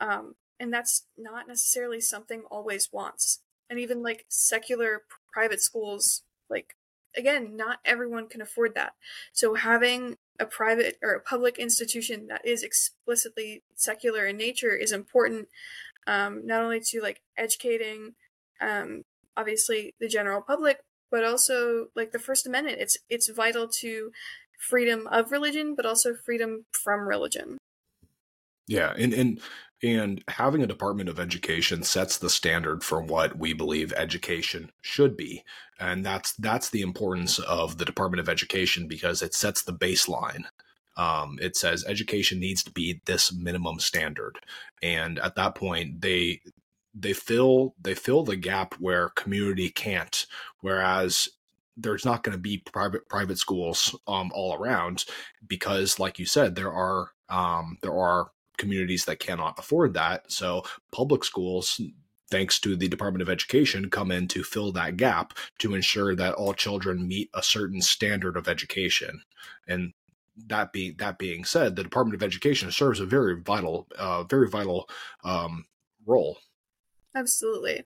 Um, 0.01 0.35
and 0.59 0.73
that's 0.73 1.07
not 1.17 1.47
necessarily 1.49 2.01
something 2.01 2.43
always 2.51 2.89
wants. 2.93 3.41
And 3.69 3.79
even 3.79 4.03
like 4.03 4.25
secular 4.29 5.03
private 5.33 5.61
schools, 5.61 6.23
like 6.49 6.77
again, 7.17 7.57
not 7.57 7.79
everyone 7.85 8.29
can 8.29 8.41
afford 8.41 8.75
that. 8.75 8.93
So 9.33 9.55
having 9.55 10.17
a 10.39 10.47
private 10.47 10.97
or 11.03 11.13
a 11.13 11.21
public 11.21 11.59
institution 11.59 12.29
that 12.29 12.47
is 12.47 12.63
explicitly 12.63 13.63
secular 13.75 14.27
in 14.27 14.37
nature 14.37 14.75
is 14.75 14.93
important, 14.93 15.49
um, 16.07 16.47
not 16.47 16.63
only 16.63 16.81
to 16.81 17.01
like 17.01 17.21
educating, 17.37 18.15
um, 18.61 19.03
obviously 19.37 19.95
the 20.01 20.09
general 20.09 20.41
public, 20.41 20.79
but 21.11 21.25
also 21.25 21.89
like 21.95 22.13
the 22.13 22.19
First 22.19 22.47
Amendment. 22.47 22.79
It's 22.81 22.99
it's 23.09 23.29
vital 23.29 23.69
to 23.81 24.13
freedom 24.59 25.07
of 25.11 25.33
religion, 25.33 25.75
but 25.75 25.87
also 25.87 26.15
freedom 26.15 26.67
from 26.71 27.09
religion. 27.09 27.59
Yeah, 28.71 28.95
and 28.97 29.13
and 29.13 29.41
and 29.83 30.25
having 30.29 30.63
a 30.63 30.67
Department 30.67 31.09
of 31.09 31.19
Education 31.19 31.83
sets 31.83 32.19
the 32.19 32.31
standard 32.31 32.85
for 32.85 33.03
what 33.03 33.37
we 33.37 33.53
believe 33.53 33.93
education 33.95 34.71
should 34.81 35.17
be, 35.17 35.43
and 35.81 36.07
that's 36.07 36.35
that's 36.35 36.71
the 36.71 36.83
importance 36.83 37.41
of 37.41 37.79
the 37.79 37.85
Department 37.85 38.21
of 38.21 38.29
Education 38.29 38.87
because 38.87 39.23
it 39.23 39.35
sets 39.35 39.65
the 39.65 39.73
baseline. 39.73 40.45
Um, 40.97 41.37
it 41.43 41.57
says 41.57 41.85
education 41.85 42.39
needs 42.39 42.63
to 42.63 42.71
be 42.71 43.01
this 43.07 43.33
minimum 43.33 43.81
standard, 43.81 44.39
and 44.85 45.19
at 45.19 45.35
that 45.35 45.57
point, 45.57 46.01
they 46.01 46.41
they 46.95 47.13
fill 47.13 47.75
they 47.83 47.95
fill 47.95 48.23
the 48.23 48.37
gap 48.37 48.75
where 48.75 49.09
community 49.11 49.69
can't. 49.69 50.27
Whereas 50.61 51.29
there's 51.77 52.05
not 52.05 52.23
going 52.23 52.37
to 52.37 52.41
be 52.41 52.59
private 52.59 53.09
private 53.09 53.39
schools 53.39 53.97
um, 54.07 54.31
all 54.33 54.55
around 54.55 55.07
because, 55.45 55.99
like 55.99 56.21
you 56.21 56.27
said, 56.27 56.55
there 56.55 56.73
are 56.73 57.11
um, 57.29 57.77
there 57.83 57.99
are 57.99 58.31
communities 58.61 59.05
that 59.07 59.19
cannot 59.19 59.59
afford 59.59 59.95
that. 59.95 60.31
So 60.31 60.63
public 60.93 61.25
schools 61.25 61.81
thanks 62.31 62.61
to 62.61 62.77
the 62.77 62.89
Department 62.89 63.23
of 63.23 63.29
Education, 63.29 63.91
come 63.91 64.11
in 64.11 64.29
to 64.29 64.45
fill 64.45 64.73
that 64.73 64.97
gap 64.97 65.35
to 65.59 65.75
ensure 65.75 66.15
that 66.15 66.35
all 66.35 66.55
children 66.55 67.09
meet 67.09 67.29
a 67.35 67.43
certain 67.43 67.81
standard 67.81 68.37
of 68.37 68.49
education. 68.49 69.23
And 69.67 69.93
that 70.47 70.73
being 70.73 70.95
that 70.99 71.19
being 71.19 71.45
said, 71.45 71.77
the 71.77 71.83
Department 71.83 72.15
of 72.15 72.23
Education 72.23 72.71
serves 72.71 73.01
a 73.01 73.07
very 73.07 73.41
vital, 73.41 73.89
uh, 73.99 74.23
very 74.25 74.49
vital 74.49 74.89
um, 75.25 75.67
role. 76.07 76.39
Absolutely. 77.15 77.85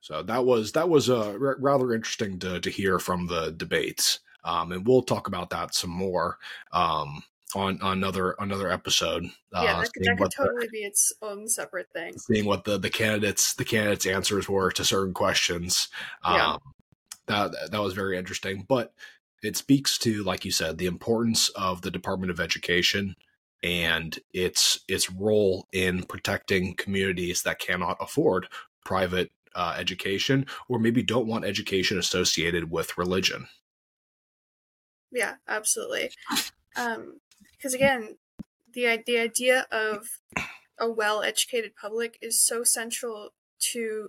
So 0.00 0.22
that 0.24 0.44
was 0.44 0.72
that 0.72 0.88
was 0.88 1.08
uh, 1.08 1.36
r- 1.40 1.56
rather 1.60 1.94
interesting 1.94 2.38
to 2.40 2.60
to 2.60 2.70
hear 2.70 2.98
from 2.98 3.28
the 3.28 3.52
debates, 3.52 4.18
um, 4.44 4.72
and 4.72 4.86
we'll 4.86 5.02
talk 5.02 5.28
about 5.28 5.50
that 5.50 5.74
some 5.74 5.90
more 5.90 6.38
um, 6.72 7.22
on, 7.56 7.80
on 7.82 7.98
another 7.98 8.34
another 8.38 8.70
episode. 8.70 9.24
Uh, 9.52 9.62
yeah, 9.64 9.80
that 9.80 9.92
could, 9.92 10.04
that 10.04 10.18
could 10.18 10.32
totally 10.36 10.66
the, 10.66 10.70
be 10.70 10.78
its 10.78 11.12
own 11.22 11.48
separate 11.48 11.90
thing. 11.92 12.18
Seeing 12.18 12.44
what 12.44 12.64
the 12.64 12.78
the 12.78 12.90
candidates 12.90 13.54
the 13.54 13.64
candidates 13.64 14.06
answers 14.06 14.48
were 14.48 14.70
to 14.72 14.84
certain 14.84 15.14
questions. 15.14 15.88
Um. 16.24 16.58
That 17.28 17.70
that 17.70 17.80
was 17.80 17.94
very 17.94 18.18
interesting, 18.18 18.66
but 18.68 18.92
it 19.44 19.56
speaks 19.56 19.96
to, 19.98 20.24
like 20.24 20.44
you 20.44 20.50
said, 20.50 20.76
the 20.76 20.86
importance 20.86 21.50
of 21.50 21.82
the 21.82 21.90
Department 21.90 22.32
of 22.32 22.40
Education 22.40 23.14
and 23.62 24.18
its 24.34 24.80
its 24.88 25.08
role 25.08 25.68
in 25.72 26.02
protecting 26.02 26.74
communities 26.74 27.42
that 27.42 27.60
cannot 27.60 27.96
afford 28.00 28.48
private 28.84 29.30
uh, 29.54 29.76
education 29.78 30.46
or 30.68 30.80
maybe 30.80 31.00
don't 31.00 31.28
want 31.28 31.44
education 31.44 31.96
associated 31.96 32.72
with 32.72 32.98
religion. 32.98 33.46
Yeah, 35.12 35.34
absolutely. 35.46 36.10
Um, 36.74 37.20
because 37.62 37.74
again, 37.74 38.16
the 38.72 39.02
the 39.06 39.18
idea 39.18 39.66
of 39.70 40.18
a 40.78 40.90
well-educated 40.90 41.76
public 41.80 42.18
is 42.20 42.40
so 42.40 42.64
central 42.64 43.30
to 43.60 44.08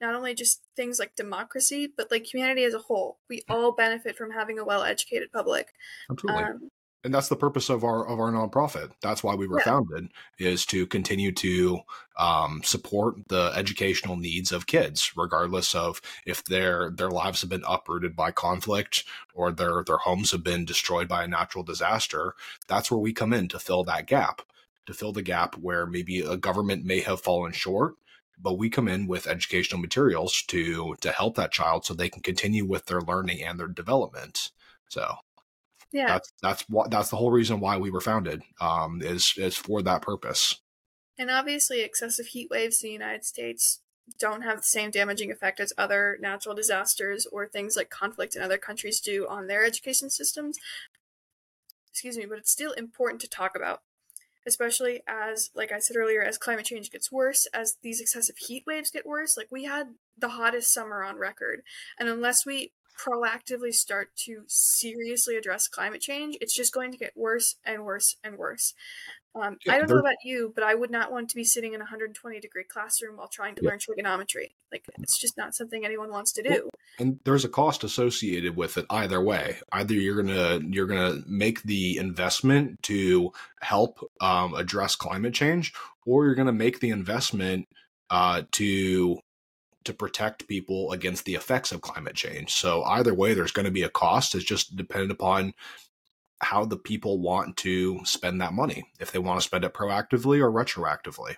not 0.00 0.14
only 0.14 0.34
just 0.34 0.62
things 0.76 0.98
like 0.98 1.14
democracy, 1.14 1.92
but 1.94 2.10
like 2.10 2.32
humanity 2.32 2.64
as 2.64 2.74
a 2.74 2.78
whole. 2.78 3.18
We 3.28 3.42
all 3.48 3.72
benefit 3.72 4.16
from 4.16 4.30
having 4.30 4.58
a 4.58 4.64
well-educated 4.64 5.32
public. 5.32 5.74
Absolutely. 6.10 6.42
Um, 6.42 6.68
and 7.06 7.14
that's 7.14 7.28
the 7.28 7.36
purpose 7.36 7.70
of 7.70 7.84
our 7.84 8.04
of 8.06 8.18
our 8.18 8.32
nonprofit. 8.32 8.90
That's 9.00 9.22
why 9.22 9.36
we 9.36 9.46
were 9.46 9.60
yeah. 9.60 9.66
founded 9.66 10.10
is 10.40 10.66
to 10.66 10.88
continue 10.88 11.30
to 11.32 11.78
um, 12.18 12.62
support 12.64 13.28
the 13.28 13.52
educational 13.54 14.16
needs 14.16 14.50
of 14.50 14.66
kids, 14.66 15.12
regardless 15.16 15.72
of 15.74 16.02
if 16.26 16.44
their 16.44 16.90
their 16.90 17.10
lives 17.10 17.42
have 17.42 17.50
been 17.50 17.62
uprooted 17.66 18.16
by 18.16 18.32
conflict 18.32 19.04
or 19.34 19.52
their 19.52 19.84
their 19.84 19.98
homes 19.98 20.32
have 20.32 20.42
been 20.42 20.64
destroyed 20.64 21.06
by 21.06 21.22
a 21.22 21.28
natural 21.28 21.62
disaster. 21.62 22.34
That's 22.66 22.90
where 22.90 22.98
we 22.98 23.12
come 23.12 23.32
in 23.32 23.46
to 23.48 23.60
fill 23.60 23.84
that 23.84 24.06
gap, 24.08 24.42
to 24.86 24.92
fill 24.92 25.12
the 25.12 25.22
gap 25.22 25.56
where 25.56 25.86
maybe 25.86 26.20
a 26.20 26.36
government 26.36 26.84
may 26.84 27.00
have 27.00 27.20
fallen 27.20 27.52
short 27.52 27.94
but 28.38 28.58
we 28.58 28.68
come 28.68 28.86
in 28.86 29.06
with 29.06 29.26
educational 29.26 29.80
materials 29.80 30.42
to 30.42 30.94
to 31.00 31.10
help 31.10 31.36
that 31.36 31.52
child 31.52 31.86
so 31.86 31.94
they 31.94 32.10
can 32.10 32.20
continue 32.20 32.66
with 32.66 32.84
their 32.84 33.00
learning 33.00 33.42
and 33.42 33.58
their 33.58 33.66
development 33.66 34.50
so 34.88 35.14
yeah. 35.92 36.06
That's 36.06 36.32
that's 36.42 36.62
what 36.68 36.90
that's 36.90 37.10
the 37.10 37.16
whole 37.16 37.30
reason 37.30 37.60
why 37.60 37.76
we 37.76 37.90
were 37.90 38.00
founded. 38.00 38.42
Um, 38.60 39.00
is 39.02 39.34
is 39.36 39.56
for 39.56 39.82
that 39.82 40.02
purpose. 40.02 40.60
And 41.18 41.30
obviously, 41.30 41.80
excessive 41.80 42.26
heat 42.26 42.48
waves 42.50 42.82
in 42.82 42.88
the 42.88 42.92
United 42.92 43.24
States 43.24 43.80
don't 44.18 44.42
have 44.42 44.58
the 44.58 44.62
same 44.62 44.90
damaging 44.90 45.32
effect 45.32 45.58
as 45.60 45.72
other 45.76 46.18
natural 46.20 46.54
disasters 46.54 47.26
or 47.32 47.46
things 47.46 47.76
like 47.76 47.90
conflict 47.90 48.36
in 48.36 48.42
other 48.42 48.58
countries 48.58 49.00
do 49.00 49.26
on 49.28 49.46
their 49.46 49.64
education 49.64 50.10
systems. 50.10 50.58
Excuse 51.90 52.16
me, 52.16 52.26
but 52.26 52.38
it's 52.38 52.52
still 52.52 52.72
important 52.72 53.20
to 53.22 53.28
talk 53.28 53.56
about, 53.56 53.80
especially 54.46 55.02
as, 55.08 55.50
like 55.54 55.72
I 55.72 55.78
said 55.78 55.96
earlier, 55.96 56.22
as 56.22 56.38
climate 56.38 56.66
change 56.66 56.90
gets 56.90 57.10
worse, 57.10 57.46
as 57.54 57.78
these 57.82 58.00
excessive 58.00 58.36
heat 58.36 58.64
waves 58.66 58.90
get 58.90 59.06
worse. 59.06 59.36
Like 59.36 59.48
we 59.50 59.64
had 59.64 59.94
the 60.16 60.28
hottest 60.28 60.72
summer 60.72 61.02
on 61.02 61.16
record, 61.16 61.62
and 61.98 62.08
unless 62.08 62.44
we 62.44 62.72
proactively 62.98 63.72
start 63.72 64.10
to 64.24 64.42
seriously 64.46 65.36
address 65.36 65.68
climate 65.68 66.00
change, 66.00 66.36
it's 66.40 66.54
just 66.54 66.72
going 66.72 66.92
to 66.92 66.98
get 66.98 67.12
worse 67.16 67.56
and 67.64 67.84
worse 67.84 68.16
and 68.24 68.36
worse. 68.36 68.74
Um, 69.34 69.58
yeah, 69.66 69.74
I 69.74 69.78
don't 69.78 69.90
know 69.90 69.98
about 69.98 70.16
you, 70.24 70.52
but 70.54 70.64
I 70.64 70.74
would 70.74 70.90
not 70.90 71.12
want 71.12 71.28
to 71.28 71.36
be 71.36 71.44
sitting 71.44 71.74
in 71.74 71.80
a 71.80 71.84
120 71.84 72.40
degree 72.40 72.64
classroom 72.64 73.18
while 73.18 73.28
trying 73.28 73.54
to 73.56 73.62
yeah. 73.62 73.70
learn 73.70 73.78
trigonometry. 73.78 74.54
Like, 74.72 74.84
it's 74.98 75.18
just 75.18 75.36
not 75.36 75.54
something 75.54 75.84
anyone 75.84 76.10
wants 76.10 76.32
to 76.34 76.42
do. 76.42 76.70
And 76.98 77.20
there's 77.24 77.44
a 77.44 77.48
cost 77.50 77.84
associated 77.84 78.56
with 78.56 78.78
it 78.78 78.86
either 78.88 79.20
way. 79.20 79.58
Either 79.72 79.92
you're 79.92 80.22
gonna 80.22 80.60
you're 80.66 80.86
gonna 80.86 81.20
make 81.26 81.62
the 81.64 81.98
investment 81.98 82.82
to 82.84 83.32
help 83.60 83.98
um, 84.22 84.54
address 84.54 84.96
climate 84.96 85.34
change, 85.34 85.74
or 86.06 86.24
you're 86.24 86.34
gonna 86.34 86.52
make 86.52 86.80
the 86.80 86.90
investment 86.90 87.66
uh, 88.08 88.42
to 88.52 89.18
to 89.86 89.94
protect 89.94 90.48
people 90.48 90.92
against 90.92 91.24
the 91.24 91.34
effects 91.34 91.72
of 91.72 91.80
climate 91.80 92.14
change. 92.14 92.52
So 92.52 92.82
either 92.84 93.14
way, 93.14 93.34
there's 93.34 93.52
going 93.52 93.66
to 93.66 93.72
be 93.72 93.82
a 93.82 93.88
cost. 93.88 94.34
It's 94.34 94.44
just 94.44 94.76
dependent 94.76 95.12
upon 95.12 95.54
how 96.40 96.64
the 96.64 96.76
people 96.76 97.20
want 97.20 97.56
to 97.58 98.04
spend 98.04 98.40
that 98.40 98.52
money. 98.52 98.84
If 99.00 99.10
they 99.10 99.18
want 99.18 99.40
to 99.40 99.46
spend 99.46 99.64
it 99.64 99.74
proactively 99.74 100.40
or 100.40 100.52
retroactively. 100.52 101.36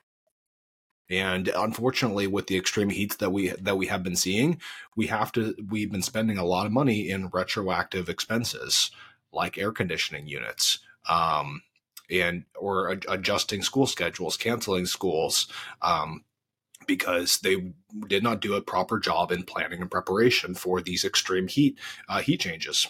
And 1.11 1.49
unfortunately, 1.49 2.27
with 2.27 2.49
the 2.49 2.57
extreme 2.57 2.91
heats 2.91 3.17
that 3.17 3.31
we 3.31 3.49
that 3.49 3.79
we 3.79 3.87
have 3.87 4.03
been 4.03 4.17
seeing, 4.17 4.61
we 4.95 5.07
have 5.07 5.33
to 5.33 5.55
we've 5.69 5.91
been 5.91 6.03
spending 6.03 6.37
a 6.37 6.45
lot 6.45 6.67
of 6.67 6.73
money 6.73 7.09
in 7.09 7.29
retroactive 7.29 8.09
expenses 8.11 8.91
like 9.33 9.57
air 9.57 9.73
conditioning 9.73 10.27
units, 10.27 10.81
um, 11.09 11.63
and 12.11 12.45
or 12.59 12.99
adjusting 13.09 13.63
school 13.63 13.87
schedules, 13.87 14.37
canceling 14.37 14.85
schools, 14.87 15.49
um, 15.81 16.25
because 16.89 17.39
they 17.39 17.73
did 18.09 18.25
not 18.25 18.41
do 18.41 18.55
a 18.55 18.61
proper 18.61 18.99
job 18.99 19.31
in 19.31 19.45
planning 19.45 19.81
and 19.81 19.91
preparation 19.91 20.55
for 20.55 20.81
these 20.81 21.05
extreme 21.05 21.47
heat 21.47 21.79
uh, 22.09 22.19
heat 22.19 22.41
changes. 22.41 22.89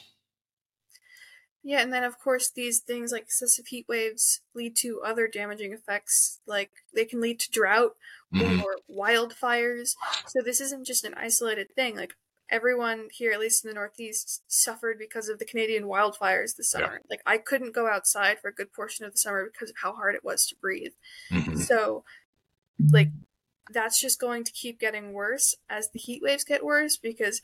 Yeah, 1.62 1.82
and 1.82 1.92
then 1.92 2.04
of 2.04 2.18
course 2.18 2.50
these 2.50 2.78
things 2.78 3.12
like 3.12 3.24
excessive 3.24 3.66
heat 3.66 3.84
waves 3.88 4.40
lead 4.54 4.74
to 4.76 5.02
other 5.04 5.28
damaging 5.28 5.74
effects, 5.74 6.40
like 6.46 6.70
they 6.94 7.04
can 7.04 7.20
lead 7.20 7.40
to 7.40 7.50
drought 7.50 7.96
mm-hmm. 8.34 8.62
or 8.62 8.78
wildfires. 8.90 9.94
So 10.28 10.40
this 10.42 10.62
isn't 10.62 10.86
just 10.86 11.04
an 11.04 11.14
isolated 11.14 11.74
thing. 11.74 11.96
Like 11.96 12.14
everyone 12.48 13.08
here, 13.12 13.32
at 13.32 13.40
least 13.40 13.64
in 13.64 13.68
the 13.68 13.74
Northeast, 13.74 14.42
suffered 14.46 14.98
because 14.98 15.28
of 15.28 15.38
the 15.38 15.44
Canadian 15.44 15.84
wildfires 15.84 16.56
this 16.56 16.70
summer. 16.70 17.00
Yeah. 17.02 17.06
Like 17.10 17.20
I 17.26 17.36
couldn't 17.36 17.74
go 17.74 17.88
outside 17.88 18.38
for 18.38 18.48
a 18.48 18.54
good 18.54 18.72
portion 18.72 19.04
of 19.04 19.12
the 19.12 19.18
summer 19.18 19.50
because 19.52 19.68
of 19.68 19.76
how 19.82 19.92
hard 19.92 20.14
it 20.14 20.24
was 20.24 20.46
to 20.46 20.56
breathe. 20.56 20.92
Mm-hmm. 21.30 21.56
So, 21.56 22.04
like 22.90 23.08
that's 23.72 24.00
just 24.00 24.20
going 24.20 24.44
to 24.44 24.52
keep 24.52 24.80
getting 24.80 25.12
worse 25.12 25.54
as 25.68 25.90
the 25.90 25.98
heat 25.98 26.22
waves 26.22 26.44
get 26.44 26.64
worse 26.64 26.96
because 26.96 27.42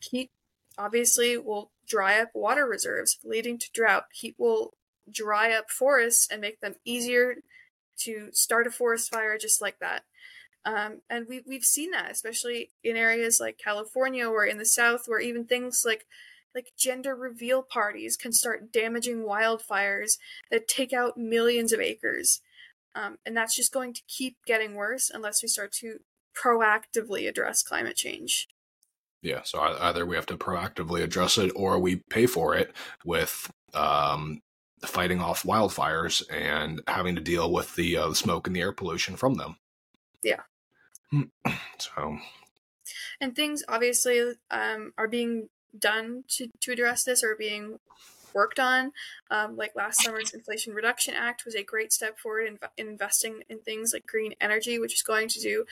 heat 0.00 0.30
obviously 0.78 1.36
will 1.38 1.70
dry 1.86 2.20
up 2.20 2.30
water 2.34 2.66
reserves, 2.66 3.18
leading 3.24 3.58
to 3.58 3.70
drought. 3.72 4.04
Heat 4.12 4.34
will 4.38 4.74
dry 5.10 5.52
up 5.52 5.70
forests 5.70 6.28
and 6.30 6.40
make 6.40 6.60
them 6.60 6.74
easier 6.84 7.36
to 7.98 8.28
start 8.32 8.66
a 8.66 8.70
forest 8.70 9.12
fire 9.12 9.36
just 9.38 9.60
like 9.60 9.78
that. 9.80 10.02
Um, 10.64 11.00
and 11.10 11.26
we, 11.28 11.42
we've 11.46 11.64
seen 11.64 11.90
that, 11.90 12.10
especially 12.10 12.70
in 12.84 12.96
areas 12.96 13.40
like 13.40 13.58
California 13.58 14.26
or 14.26 14.44
in 14.44 14.58
the 14.58 14.64
South, 14.64 15.04
where 15.06 15.20
even 15.20 15.44
things 15.44 15.82
like 15.84 16.06
like 16.54 16.72
gender 16.76 17.14
reveal 17.14 17.62
parties 17.62 18.16
can 18.16 18.30
start 18.30 18.70
damaging 18.72 19.24
wildfires 19.24 20.18
that 20.50 20.68
take 20.68 20.92
out 20.92 21.16
millions 21.16 21.72
of 21.72 21.80
acres. 21.80 22.42
Um, 22.94 23.18
and 23.24 23.36
that's 23.36 23.56
just 23.56 23.72
going 23.72 23.94
to 23.94 24.02
keep 24.06 24.36
getting 24.46 24.74
worse 24.74 25.10
unless 25.12 25.42
we 25.42 25.48
start 25.48 25.72
to 25.80 25.98
proactively 26.36 27.28
address 27.28 27.62
climate 27.62 27.96
change. 27.96 28.48
Yeah, 29.22 29.42
so 29.44 29.60
either 29.60 30.04
we 30.04 30.16
have 30.16 30.26
to 30.26 30.36
proactively 30.36 31.02
address 31.02 31.38
it 31.38 31.52
or 31.54 31.78
we 31.78 31.96
pay 32.10 32.26
for 32.26 32.56
it 32.56 32.74
with 33.04 33.50
um, 33.72 34.40
fighting 34.84 35.20
off 35.20 35.44
wildfires 35.44 36.22
and 36.30 36.82
having 36.88 37.14
to 37.14 37.20
deal 37.20 37.52
with 37.52 37.74
the, 37.76 37.96
uh, 37.96 38.12
smoke 38.14 38.46
and 38.46 38.56
the 38.56 38.60
air 38.60 38.72
pollution 38.72 39.16
from 39.16 39.34
them. 39.34 39.56
Yeah. 40.24 40.40
so. 41.78 42.18
And 43.20 43.36
things 43.36 43.62
obviously 43.68 44.32
um, 44.50 44.92
are 44.98 45.08
being 45.08 45.48
done 45.78 46.24
to, 46.28 46.48
to 46.60 46.72
address 46.72 47.04
this 47.04 47.22
or 47.22 47.36
being 47.36 47.78
worked 48.34 48.58
on. 48.58 48.92
Um, 49.30 49.56
like 49.56 49.72
last 49.74 50.02
summer's 50.02 50.32
Inflation 50.32 50.74
Reduction 50.74 51.14
Act 51.14 51.44
was 51.44 51.54
a 51.54 51.62
great 51.62 51.92
step 51.92 52.18
forward 52.18 52.46
in, 52.46 52.58
in 52.76 52.88
investing 52.88 53.42
in 53.48 53.58
things 53.58 53.92
like 53.92 54.06
green 54.06 54.34
energy, 54.40 54.78
which 54.78 54.94
is 54.94 55.02
going 55.02 55.28
to 55.28 55.40
do 55.40 55.64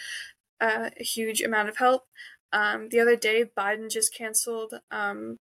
uh, 0.61 0.91
a 0.99 1.03
huge 1.03 1.41
amount 1.43 1.69
of 1.69 1.79
help. 1.79 2.05
Um, 2.53 2.89
the 2.89 3.01
other 3.01 3.17
day, 3.17 3.45
Biden 3.45 3.91
just 3.91 4.15
canceled, 4.15 4.75
um, 4.91 5.37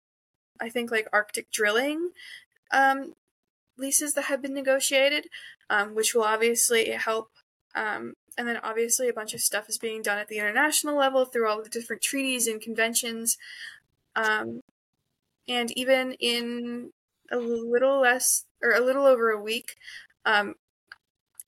I 0.60 0.68
think, 0.68 0.90
like 0.90 1.08
Arctic 1.12 1.50
drilling 1.50 2.10
um, 2.72 3.14
leases 3.78 4.14
that 4.14 4.24
had 4.24 4.42
been 4.42 4.54
negotiated, 4.54 5.28
um, 5.70 5.94
which 5.94 6.14
will 6.14 6.24
obviously 6.24 6.90
help. 6.90 7.30
Um, 7.74 8.14
and 8.38 8.48
then 8.48 8.58
obviously, 8.62 9.08
a 9.08 9.14
bunch 9.14 9.34
of 9.34 9.40
stuff 9.40 9.68
is 9.68 9.78
being 9.78 10.02
done 10.02 10.18
at 10.18 10.28
the 10.28 10.38
international 10.38 10.96
level 10.96 11.24
through 11.24 11.48
all 11.48 11.62
the 11.62 11.68
different 11.68 12.02
treaties 12.02 12.46
and 12.46 12.60
conventions. 12.60 13.38
Um, 14.14 14.60
and 15.48 15.70
even 15.76 16.12
in 16.12 16.90
a 17.30 17.36
little 17.36 18.00
less 18.00 18.44
or 18.62 18.72
a 18.72 18.80
little 18.80 19.06
over 19.06 19.30
a 19.30 19.40
week 19.40 19.76
um, 20.24 20.54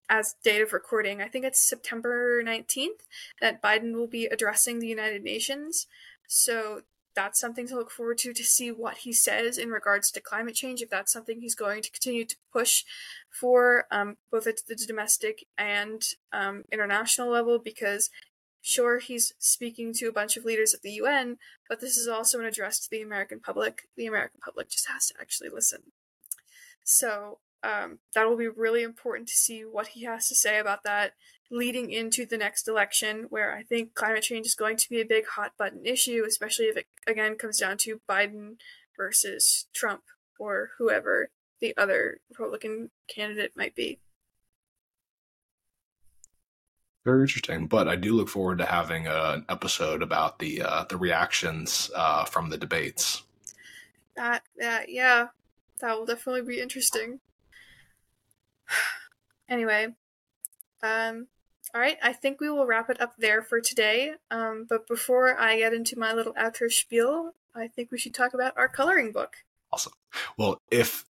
as 0.08 0.36
date 0.42 0.62
of 0.62 0.72
recording. 0.72 1.20
I 1.20 1.28
think 1.28 1.44
it's 1.44 1.60
September 1.60 2.42
19th 2.42 3.04
that 3.40 3.62
Biden 3.62 3.94
will 3.94 4.06
be 4.06 4.26
addressing 4.26 4.78
the 4.78 4.86
United 4.86 5.22
Nations. 5.22 5.86
So 6.26 6.82
that's 7.14 7.40
something 7.40 7.66
to 7.66 7.74
look 7.74 7.90
forward 7.90 8.16
to 8.18 8.32
to 8.32 8.44
see 8.44 8.70
what 8.70 8.98
he 8.98 9.12
says 9.12 9.58
in 9.58 9.70
regards 9.70 10.10
to 10.12 10.20
climate 10.20 10.54
change, 10.54 10.80
if 10.80 10.88
that's 10.88 11.12
something 11.12 11.40
he's 11.40 11.56
going 11.56 11.82
to 11.82 11.90
continue 11.90 12.24
to 12.24 12.36
push 12.52 12.84
for 13.28 13.86
um, 13.90 14.16
both 14.30 14.46
at 14.46 14.60
the 14.68 14.76
domestic 14.76 15.44
and 15.58 16.02
um, 16.32 16.62
international 16.70 17.28
level, 17.28 17.58
because 17.58 18.10
Sure, 18.68 18.98
he's 18.98 19.32
speaking 19.38 19.94
to 19.94 20.08
a 20.08 20.12
bunch 20.12 20.36
of 20.36 20.44
leaders 20.44 20.74
at 20.74 20.82
the 20.82 20.90
UN, 20.90 21.38
but 21.70 21.80
this 21.80 21.96
is 21.96 22.06
also 22.06 22.38
an 22.38 22.44
address 22.44 22.78
to 22.80 22.90
the 22.90 23.00
American 23.00 23.40
public. 23.40 23.88
The 23.96 24.04
American 24.04 24.40
public 24.44 24.68
just 24.68 24.90
has 24.90 25.06
to 25.06 25.14
actually 25.18 25.48
listen. 25.48 25.84
So 26.84 27.38
um, 27.62 28.00
that 28.14 28.28
will 28.28 28.36
be 28.36 28.46
really 28.46 28.82
important 28.82 29.26
to 29.28 29.34
see 29.34 29.62
what 29.62 29.88
he 29.88 30.04
has 30.04 30.28
to 30.28 30.34
say 30.34 30.58
about 30.58 30.84
that 30.84 31.14
leading 31.50 31.90
into 31.90 32.26
the 32.26 32.36
next 32.36 32.68
election, 32.68 33.28
where 33.30 33.56
I 33.56 33.62
think 33.62 33.94
climate 33.94 34.22
change 34.22 34.44
is 34.44 34.54
going 34.54 34.76
to 34.76 34.90
be 34.90 35.00
a 35.00 35.06
big 35.06 35.24
hot 35.28 35.52
button 35.58 35.86
issue, 35.86 36.24
especially 36.28 36.66
if 36.66 36.76
it 36.76 36.88
again 37.06 37.36
comes 37.36 37.60
down 37.60 37.78
to 37.78 38.02
Biden 38.06 38.56
versus 38.98 39.64
Trump 39.74 40.02
or 40.38 40.72
whoever 40.76 41.30
the 41.58 41.74
other 41.78 42.20
Republican 42.28 42.90
candidate 43.08 43.52
might 43.56 43.74
be. 43.74 43.98
Very 47.08 47.22
interesting, 47.22 47.68
but 47.68 47.88
I 47.88 47.96
do 47.96 48.12
look 48.12 48.28
forward 48.28 48.58
to 48.58 48.66
having 48.66 49.06
an 49.06 49.46
episode 49.48 50.02
about 50.02 50.40
the 50.40 50.60
uh, 50.60 50.84
the 50.90 50.98
reactions 50.98 51.90
uh, 51.96 52.26
from 52.26 52.50
the 52.50 52.58
debates. 52.58 53.22
That, 54.14 54.42
that, 54.58 54.90
yeah, 54.90 55.28
that 55.80 55.96
will 55.98 56.04
definitely 56.04 56.42
be 56.42 56.60
interesting. 56.60 57.20
anyway, 59.48 59.86
um, 60.82 61.28
all 61.74 61.80
right, 61.80 61.96
I 62.02 62.12
think 62.12 62.42
we 62.42 62.50
will 62.50 62.66
wrap 62.66 62.90
it 62.90 63.00
up 63.00 63.14
there 63.16 63.40
for 63.40 63.62
today. 63.62 64.12
Um, 64.30 64.66
but 64.68 64.86
before 64.86 65.34
I 65.40 65.56
get 65.56 65.72
into 65.72 65.98
my 65.98 66.12
little 66.12 66.34
outro 66.34 66.70
spiel, 66.70 67.32
I 67.54 67.68
think 67.68 67.90
we 67.90 67.96
should 67.96 68.12
talk 68.12 68.34
about 68.34 68.52
our 68.58 68.68
coloring 68.68 69.12
book. 69.12 69.36
Awesome. 69.72 69.94
Well, 70.36 70.60
if 70.70 71.06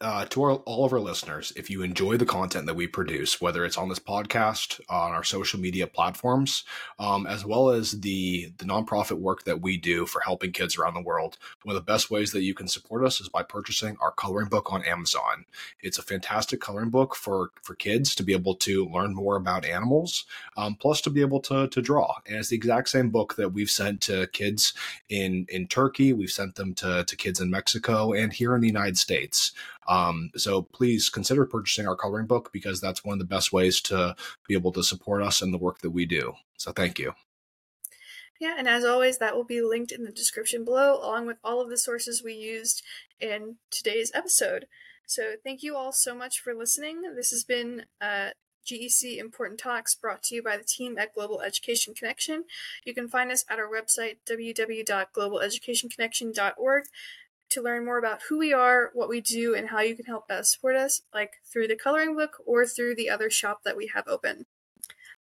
uh, 0.00 0.24
to 0.26 0.42
our, 0.42 0.52
all 0.52 0.86
of 0.86 0.92
our 0.92 1.00
listeners, 1.00 1.52
if 1.56 1.68
you 1.68 1.82
enjoy 1.82 2.16
the 2.16 2.24
content 2.24 2.64
that 2.64 2.76
we 2.76 2.86
produce, 2.86 3.38
whether 3.38 3.66
it's 3.66 3.76
on 3.76 3.90
this 3.90 3.98
podcast, 3.98 4.80
on 4.88 5.12
our 5.12 5.22
social 5.22 5.60
media 5.60 5.86
platforms, 5.86 6.64
um, 6.98 7.26
as 7.26 7.44
well 7.44 7.68
as 7.68 8.00
the 8.00 8.50
the 8.56 8.64
nonprofit 8.64 9.18
work 9.18 9.44
that 9.44 9.60
we 9.60 9.76
do 9.76 10.06
for 10.06 10.20
helping 10.22 10.52
kids 10.52 10.78
around 10.78 10.94
the 10.94 11.02
world, 11.02 11.36
one 11.64 11.76
of 11.76 11.80
the 11.80 11.92
best 11.92 12.10
ways 12.10 12.32
that 12.32 12.42
you 12.42 12.54
can 12.54 12.66
support 12.66 13.04
us 13.04 13.20
is 13.20 13.28
by 13.28 13.42
purchasing 13.42 13.96
our 14.00 14.10
coloring 14.10 14.48
book 14.48 14.72
on 14.72 14.82
Amazon. 14.84 15.44
It's 15.82 15.98
a 15.98 16.02
fantastic 16.02 16.60
coloring 16.60 16.90
book 16.90 17.14
for 17.14 17.50
for 17.62 17.74
kids 17.74 18.14
to 18.14 18.22
be 18.22 18.32
able 18.32 18.54
to 18.56 18.86
learn 18.86 19.14
more 19.14 19.36
about 19.36 19.66
animals, 19.66 20.24
um, 20.56 20.76
plus 20.76 21.02
to 21.02 21.10
be 21.10 21.20
able 21.20 21.40
to 21.40 21.68
to 21.68 21.82
draw. 21.82 22.14
And 22.26 22.36
it's 22.36 22.48
the 22.48 22.56
exact 22.56 22.88
same 22.88 23.10
book 23.10 23.36
that 23.36 23.50
we've 23.50 23.70
sent 23.70 24.00
to 24.02 24.28
kids 24.28 24.72
in 25.10 25.44
in 25.50 25.66
Turkey. 25.66 26.14
We've 26.14 26.30
sent 26.30 26.54
them 26.54 26.72
to 26.76 27.04
to 27.04 27.16
kids 27.16 27.38
in 27.38 27.50
Mexico 27.50 28.14
and 28.14 28.32
here 28.32 28.54
in 28.54 28.62
the 28.62 28.66
United 28.66 28.96
States. 28.96 29.52
Um, 29.88 30.30
so 30.36 30.62
please 30.62 31.08
consider 31.08 31.46
purchasing 31.46 31.88
our 31.88 31.96
coloring 31.96 32.26
book 32.26 32.50
because 32.52 32.80
that's 32.80 33.04
one 33.04 33.14
of 33.14 33.18
the 33.18 33.24
best 33.24 33.52
ways 33.52 33.80
to 33.82 34.14
be 34.46 34.54
able 34.54 34.72
to 34.72 34.82
support 34.82 35.22
us 35.22 35.42
and 35.42 35.52
the 35.52 35.58
work 35.58 35.80
that 35.80 35.90
we 35.90 36.06
do. 36.06 36.34
So 36.56 36.72
thank 36.72 36.98
you. 36.98 37.14
Yeah, 38.40 38.54
and 38.56 38.66
as 38.66 38.84
always, 38.84 39.18
that 39.18 39.36
will 39.36 39.44
be 39.44 39.60
linked 39.60 39.92
in 39.92 40.04
the 40.04 40.12
description 40.12 40.64
below, 40.64 40.94
along 40.94 41.26
with 41.26 41.36
all 41.44 41.60
of 41.60 41.68
the 41.68 41.76
sources 41.76 42.24
we 42.24 42.32
used 42.32 42.82
in 43.20 43.56
today's 43.70 44.10
episode. 44.14 44.64
So 45.06 45.34
thank 45.44 45.62
you 45.62 45.76
all 45.76 45.92
so 45.92 46.14
much 46.14 46.40
for 46.40 46.54
listening. 46.54 47.02
This 47.14 47.32
has 47.32 47.44
been 47.44 47.84
uh, 48.00 48.30
GEC 48.66 49.18
Important 49.18 49.60
Talks 49.60 49.94
brought 49.94 50.22
to 50.24 50.34
you 50.34 50.42
by 50.42 50.56
the 50.56 50.64
team 50.64 50.98
at 50.98 51.14
Global 51.14 51.40
Education 51.42 51.94
Connection. 51.94 52.44
You 52.84 52.92
can 52.94 53.08
find 53.08 53.32
us 53.32 53.44
at 53.48 53.58
our 53.58 53.68
website, 53.68 54.18
www.globaleducationconnection.org, 54.26 56.84
to 57.50 57.62
learn 57.62 57.84
more 57.84 57.98
about 57.98 58.22
who 58.28 58.38
we 58.38 58.52
are, 58.52 58.90
what 58.94 59.08
we 59.08 59.20
do, 59.20 59.54
and 59.54 59.68
how 59.68 59.80
you 59.80 59.96
can 59.96 60.06
help 60.06 60.30
us 60.30 60.52
support 60.52 60.76
us, 60.76 61.02
like 61.12 61.34
through 61.50 61.68
the 61.68 61.76
coloring 61.76 62.16
book 62.16 62.36
or 62.46 62.66
through 62.66 62.94
the 62.94 63.10
other 63.10 63.30
shop 63.30 63.60
that 63.64 63.76
we 63.76 63.90
have 63.94 64.06
open. 64.06 64.46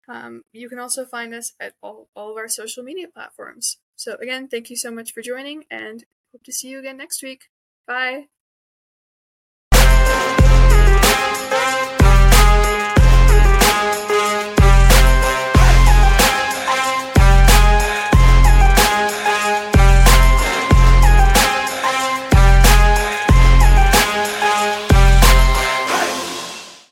Um, 0.07 0.43
you 0.51 0.69
can 0.69 0.79
also 0.79 1.05
find 1.05 1.33
us 1.33 1.53
at 1.59 1.73
all, 1.83 2.09
all 2.15 2.31
of 2.31 2.37
our 2.37 2.49
social 2.49 2.83
media 2.83 3.07
platforms. 3.07 3.77
So, 3.95 4.15
again, 4.15 4.47
thank 4.47 4.69
you 4.69 4.75
so 4.75 4.91
much 4.91 5.13
for 5.13 5.21
joining 5.21 5.65
and 5.69 6.03
hope 6.31 6.43
to 6.43 6.53
see 6.53 6.69
you 6.69 6.79
again 6.79 6.97
next 6.97 7.21
week. 7.21 7.49
Bye. 7.87 8.38